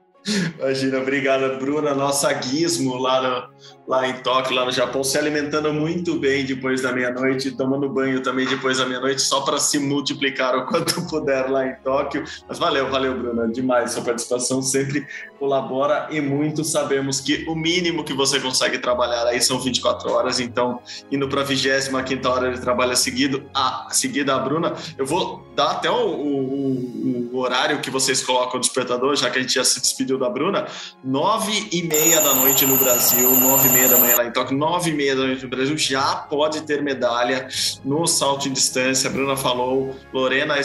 Imagina, 0.58 1.00
obrigada, 1.00 1.56
Bruna, 1.58 1.94
nossa 1.94 2.32
guismo 2.34 2.96
lá, 2.98 3.22
no, 3.22 3.77
lá 3.88 4.06
em 4.08 4.14
Tóquio, 4.16 4.54
lá 4.54 4.66
no 4.66 4.72
Japão, 4.72 5.02
se 5.02 5.18
alimentando 5.18 5.74
muito 5.74 6.20
bem 6.20 6.46
depois 6.46 6.82
da 6.82 6.92
meia-noite, 6.92 7.52
tomando 7.52 7.88
banho 7.88 8.22
também 8.22 8.46
depois 8.46 8.80
da 8.80 8.86
meia-noite, 8.86 9.22
só 9.22 9.42
para 9.42 9.58
se 9.60 9.80
multiplicar 9.80 10.58
o 10.58 10.66
quanto 10.68 11.08
puder 11.08 11.50
lá 11.50 11.66
em 11.66 11.76
Tóquio. 11.76 12.26
Mas 12.50 12.60
valeu, 12.60 12.90
valeu, 12.90 13.18
Bruna, 13.18 13.48
demais. 13.48 13.92
Sua 13.92 14.04
participação 14.04 14.62
sempre 14.62 15.08
colabora 15.40 16.08
e 16.12 16.20
muito. 16.20 16.66
Sabemos 16.66 17.22
que 17.22 17.46
o 17.48 17.56
mínimo 17.56 18.04
que 18.04 18.14
você 18.14 18.40
consegue 18.42 18.78
trabalhar 18.78 19.26
aí 19.26 19.42
são 19.42 19.58
24 19.58 20.12
horas, 20.12 20.40
então, 20.42 20.82
indo 21.10 21.30
para 21.30 21.42
a 21.42 21.46
25 21.46 22.28
hora 22.28 22.54
de 22.54 22.60
trabalho 22.60 22.96
seguido, 22.98 23.50
a, 23.54 23.88
seguida 23.92 24.36
a 24.36 24.40
Bruna, 24.40 24.74
eu 24.98 25.06
vou 25.06 25.48
dar 25.56 25.72
até 25.72 25.90
o, 25.90 26.08
o, 26.10 27.30
o 27.32 27.38
horário 27.38 27.80
que 27.80 27.90
vocês 27.90 28.22
colocam 28.22 28.56
no 28.56 28.60
despertador, 28.60 29.16
já 29.16 29.30
que 29.30 29.40
a 29.40 29.42
gente 29.42 29.54
já 29.54 29.64
se 29.64 29.80
despediu 29.80 30.18
da 30.18 30.30
Bruna, 30.30 30.68
nove 31.04 31.70
e 31.72 31.84
meia 31.84 32.20
da 32.22 32.34
noite 32.34 32.66
no 32.66 32.76
Brasil, 32.76 33.32
nove 33.32 33.70
e 33.70 33.77
meia 33.78 33.90
da 33.90 33.98
manhã 34.00 34.16
lá 34.18 34.26
em 34.26 34.32
Tóquio, 34.32 34.58
nove 34.58 34.90
e 34.90 34.94
meia 34.94 35.16
da 35.16 35.22
noite 35.22 35.44
no 35.44 35.50
Brasil, 35.50 35.78
já 35.78 36.16
pode 36.16 36.62
ter 36.62 36.82
medalha 36.82 37.48
no 37.86 38.08
salto 38.08 38.50
em 38.50 38.52
distância. 38.54 39.08
A 39.08 39.14
Bruna 39.14 39.38
falou, 39.38 39.96
Lorena 40.12 40.56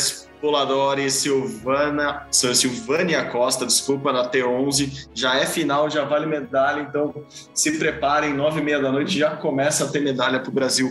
Poladori, 0.41 1.11
Silvana, 1.11 2.27
Silvânia 2.31 3.27
Costa, 3.27 3.67
desculpa, 3.67 4.13
na 4.13 4.31
T11, 4.31 5.09
já 5.15 5.37
é 5.37 5.45
final, 5.45 5.91
já 5.91 6.05
vale 6.05 6.25
medalha, 6.27 6.81
então 6.81 7.15
se 7.53 7.79
preparem, 7.79 8.33
nove 8.33 8.61
e 8.61 8.65
meia 8.65 8.81
da 8.81 8.91
noite 8.91 9.19
já 9.19 9.37
começa 9.37 9.85
a 9.85 9.89
ter 9.89 10.01
medalha 10.01 10.41
para 10.41 10.49
o 10.49 10.53
Brasil 10.53 10.91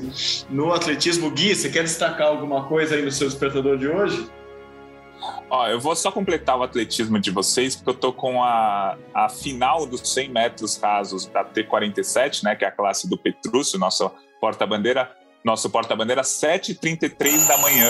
no 0.49 0.71
atletismo. 0.71 1.31
Gui, 1.31 1.55
você 1.55 1.69
quer 1.69 1.83
destacar 1.83 2.27
alguma 2.27 2.65
coisa 2.65 2.95
aí 2.95 3.01
no 3.01 3.11
seu 3.11 3.27
despertador 3.27 3.77
de 3.77 3.87
hoje? 3.87 4.29
Ó, 5.49 5.67
eu 5.67 5.79
vou 5.79 5.95
só 5.95 6.11
completar 6.11 6.57
o 6.57 6.63
atletismo 6.63 7.19
de 7.19 7.31
vocês, 7.31 7.75
porque 7.75 7.89
eu 7.89 7.93
tô 7.93 8.13
com 8.13 8.43
a, 8.43 8.97
a 9.13 9.29
final 9.29 9.85
dos 9.85 10.01
100 10.01 10.29
metros 10.29 10.77
rasos 10.77 11.25
da 11.27 11.43
T47, 11.43 12.43
né, 12.43 12.55
que 12.55 12.65
é 12.65 12.67
a 12.67 12.71
classe 12.71 13.09
do 13.09 13.17
Petrúcio, 13.17 13.77
nosso 13.77 14.09
porta-bandeira, 14.39 15.15
nosso 15.43 15.69
porta-bandeira, 15.69 16.21
7h33 16.21 17.47
da 17.47 17.57
manhã. 17.57 17.89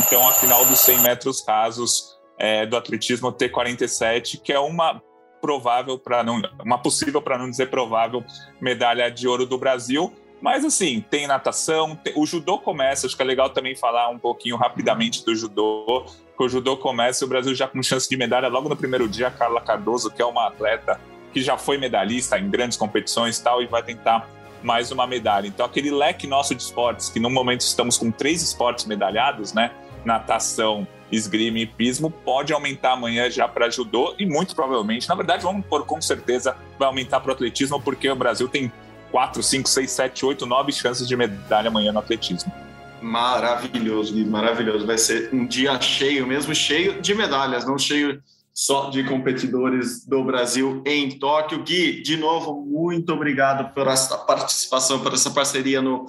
Então, 0.00 0.28
a 0.28 0.32
final 0.32 0.64
dos 0.66 0.80
100 0.80 0.98
metros 0.98 1.44
rasos 1.46 2.18
é, 2.38 2.66
do 2.66 2.76
atletismo 2.76 3.32
T47, 3.32 4.40
que 4.40 4.52
é 4.52 4.60
uma 4.60 5.02
provável 5.40 5.98
para 5.98 6.22
não, 6.22 6.42
uma 6.64 6.78
possível 6.78 7.22
para 7.22 7.38
não 7.38 7.48
dizer 7.48 7.70
provável 7.70 8.24
medalha 8.60 9.10
de 9.10 9.26
ouro 9.26 9.46
do 9.46 9.56
Brasil. 9.56 10.12
Mas 10.40 10.64
assim, 10.64 11.04
tem 11.10 11.26
natação, 11.26 11.96
tem, 11.96 12.12
o 12.16 12.24
judô 12.24 12.58
começa, 12.58 13.06
acho 13.06 13.16
que 13.16 13.22
é 13.22 13.26
legal 13.26 13.50
também 13.50 13.74
falar 13.74 14.08
um 14.08 14.18
pouquinho 14.18 14.56
rapidamente 14.56 15.24
do 15.24 15.34
judô 15.34 16.06
que 16.38 16.44
o 16.44 16.48
judô 16.48 16.76
começa 16.76 17.24
o 17.24 17.28
Brasil 17.28 17.52
já 17.52 17.66
com 17.66 17.82
chance 17.82 18.08
de 18.08 18.16
medalha 18.16 18.46
logo 18.46 18.68
no 18.68 18.76
primeiro 18.76 19.08
dia. 19.08 19.26
A 19.26 19.30
Carla 19.30 19.60
Cardoso, 19.60 20.08
que 20.08 20.22
é 20.22 20.24
uma 20.24 20.46
atleta 20.46 21.00
que 21.32 21.42
já 21.42 21.58
foi 21.58 21.76
medalhista 21.76 22.38
em 22.38 22.48
grandes 22.48 22.78
competições 22.78 23.38
e 23.38 23.42
tal, 23.42 23.60
e 23.60 23.66
vai 23.66 23.82
tentar 23.82 24.30
mais 24.62 24.92
uma 24.92 25.06
medalha. 25.06 25.48
Então, 25.48 25.66
aquele 25.66 25.90
leque 25.90 26.28
nosso 26.28 26.54
de 26.54 26.62
esportes, 26.62 27.08
que 27.08 27.18
no 27.18 27.28
momento 27.28 27.62
estamos 27.62 27.98
com 27.98 28.10
três 28.10 28.40
esportes 28.40 28.84
medalhados, 28.84 29.52
né? 29.52 29.72
Natação, 30.04 30.86
esgrima 31.10 31.58
e 31.58 31.66
pismo, 31.66 32.08
pode 32.08 32.52
aumentar 32.52 32.92
amanhã 32.92 33.28
já 33.28 33.48
para 33.48 33.68
judô 33.68 34.14
e 34.16 34.24
muito 34.24 34.54
provavelmente, 34.54 35.08
na 35.08 35.16
verdade, 35.16 35.42
vamos 35.42 35.66
por 35.66 35.84
com 35.84 36.00
certeza, 36.00 36.56
vai 36.78 36.86
aumentar 36.86 37.20
para 37.20 37.30
o 37.30 37.32
atletismo, 37.34 37.80
porque 37.80 38.08
o 38.08 38.16
Brasil 38.16 38.48
tem 38.48 38.72
4, 39.10 39.42
5, 39.42 39.68
6, 39.68 39.90
7, 39.90 40.26
8, 40.26 40.46
9 40.46 40.72
chances 40.72 41.08
de 41.08 41.16
medalha 41.16 41.68
amanhã 41.68 41.92
no 41.92 41.98
atletismo. 41.98 42.52
Maravilhoso, 43.00 44.16
maravilhoso. 44.26 44.86
Vai 44.86 44.98
ser 44.98 45.30
um 45.32 45.46
dia 45.46 45.80
cheio, 45.80 46.26
mesmo 46.26 46.54
cheio 46.54 47.00
de 47.00 47.14
medalhas, 47.14 47.66
não 47.66 47.78
cheio 47.78 48.22
só 48.58 48.90
de 48.90 49.04
competidores 49.04 50.04
do 50.04 50.24
Brasil 50.24 50.82
em 50.84 51.16
Tóquio. 51.16 51.62
Gui, 51.62 52.02
de 52.02 52.16
novo, 52.16 52.60
muito 52.66 53.12
obrigado 53.12 53.72
por 53.72 53.86
essa 53.86 54.18
participação, 54.18 54.98
por 54.98 55.14
essa 55.14 55.30
parceria 55.30 55.80
no 55.80 56.06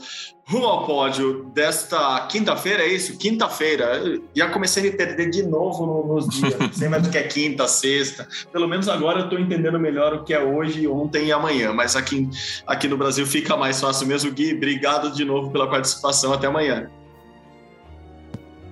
Rumo 0.47 0.65
ao 0.65 0.83
Pódio 0.83 1.51
desta 1.53 2.25
quinta-feira, 2.25 2.81
é 2.81 2.87
isso? 2.87 3.15
Quinta-feira. 3.19 4.01
Já 4.35 4.49
comecei 4.49 4.81
a 4.81 4.91
me 4.91 4.97
perder 4.97 5.29
de 5.29 5.43
novo 5.43 6.07
nos 6.07 6.27
dias. 6.27 6.57
Não 6.57 6.73
sei 6.73 6.89
mais 6.89 7.05
o 7.05 7.11
que 7.11 7.19
é 7.19 7.23
quinta, 7.27 7.67
sexta. 7.67 8.27
Pelo 8.51 8.67
menos 8.67 8.89
agora 8.89 9.19
eu 9.19 9.23
estou 9.25 9.37
entendendo 9.37 9.79
melhor 9.79 10.15
o 10.15 10.23
que 10.23 10.33
é 10.33 10.43
hoje, 10.43 10.87
ontem 10.87 11.27
e 11.27 11.31
amanhã. 11.31 11.71
Mas 11.71 11.95
aqui, 11.95 12.27
aqui 12.65 12.87
no 12.87 12.97
Brasil 12.97 13.27
fica 13.27 13.55
mais 13.55 13.79
fácil 13.79 14.07
mesmo. 14.07 14.31
Gui, 14.31 14.55
obrigado 14.55 15.11
de 15.11 15.23
novo 15.23 15.51
pela 15.51 15.69
participação. 15.69 16.33
Até 16.33 16.47
amanhã. 16.47 16.89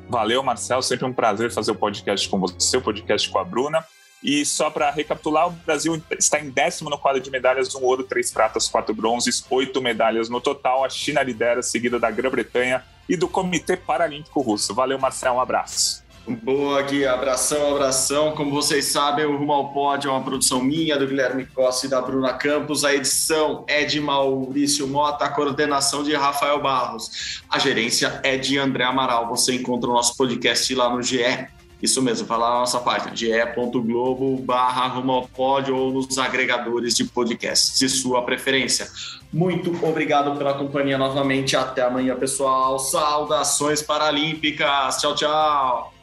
Valeu, 0.09 0.41
Marcel. 0.41 0.81
Sempre 0.81 1.05
um 1.05 1.13
prazer 1.13 1.51
fazer 1.51 1.71
o 1.71 1.75
podcast 1.75 2.27
com 2.29 2.39
você, 2.39 2.77
o 2.77 2.81
podcast 2.81 3.29
com 3.29 3.39
a 3.39 3.43
Bruna. 3.43 3.83
E 4.23 4.45
só 4.45 4.69
para 4.69 4.89
recapitular, 4.89 5.47
o 5.47 5.51
Brasil 5.51 6.01
está 6.17 6.39
em 6.39 6.49
décimo 6.49 6.89
no 6.89 6.97
quadro 6.97 7.21
de 7.21 7.29
medalhas, 7.29 7.75
um 7.75 7.83
ouro, 7.83 8.03
três 8.03 8.31
pratas, 8.31 8.67
quatro 8.67 8.93
bronzes, 8.93 9.45
oito 9.49 9.81
medalhas 9.81 10.27
no 10.27 10.41
total. 10.41 10.83
A 10.83 10.89
China 10.89 11.21
lidera, 11.21 11.61
seguida 11.61 11.99
da 11.99 12.09
Grã-Bretanha 12.09 12.83
e 13.07 13.15
do 13.15 13.27
Comitê 13.27 13.77
Paralímpico 13.77 14.41
Russo. 14.41 14.73
Valeu, 14.73 14.97
Marcel, 14.97 15.33
um 15.33 15.39
abraço. 15.39 16.06
Boa, 16.27 16.81
Gui. 16.81 17.05
Abração, 17.05 17.71
abração. 17.71 18.33
Como 18.33 18.51
vocês 18.51 18.85
sabem, 18.85 19.25
o 19.25 19.37
Rumo 19.37 19.53
ao 19.53 19.95
é 19.95 20.09
uma 20.09 20.21
produção 20.21 20.61
minha, 20.61 20.97
do 20.97 21.07
Guilherme 21.07 21.45
Costa 21.45 21.87
e 21.87 21.89
da 21.89 22.01
Bruna 22.01 22.33
Campos. 22.33 22.83
A 22.83 22.93
edição 22.93 23.63
é 23.65 23.85
de 23.85 24.01
Maurício 24.01 24.85
Mota, 24.89 25.23
a 25.23 25.29
coordenação 25.29 26.03
de 26.03 26.13
Rafael 26.13 26.61
Barros. 26.61 27.41
A 27.49 27.57
gerência 27.57 28.19
é 28.23 28.37
de 28.37 28.57
André 28.57 28.83
Amaral. 28.83 29.29
Você 29.29 29.55
encontra 29.55 29.89
o 29.89 29.93
nosso 29.93 30.17
podcast 30.17 30.75
lá 30.75 30.89
no 30.93 31.01
GE. 31.01 31.47
Isso 31.81 32.01
mesmo, 32.01 32.27
vai 32.27 32.39
lá 32.39 32.49
na 32.49 32.59
nossa 32.59 32.79
página, 32.79 33.15
ge.globo 33.15 34.37
barra 34.37 34.99
ou 34.99 35.91
nos 35.93 36.17
agregadores 36.17 36.95
de 36.95 37.05
podcasts 37.05 37.77
de 37.79 37.87
sua 37.87 38.23
preferência. 38.23 38.87
Muito 39.31 39.71
obrigado 39.85 40.35
pela 40.37 40.55
companhia 40.55 40.97
novamente. 40.97 41.55
Até 41.55 41.83
amanhã, 41.83 42.15
pessoal. 42.17 42.79
Saudações 42.79 43.81
paralímpicas. 43.81 44.97
Tchau, 44.97 45.15
tchau. 45.15 45.96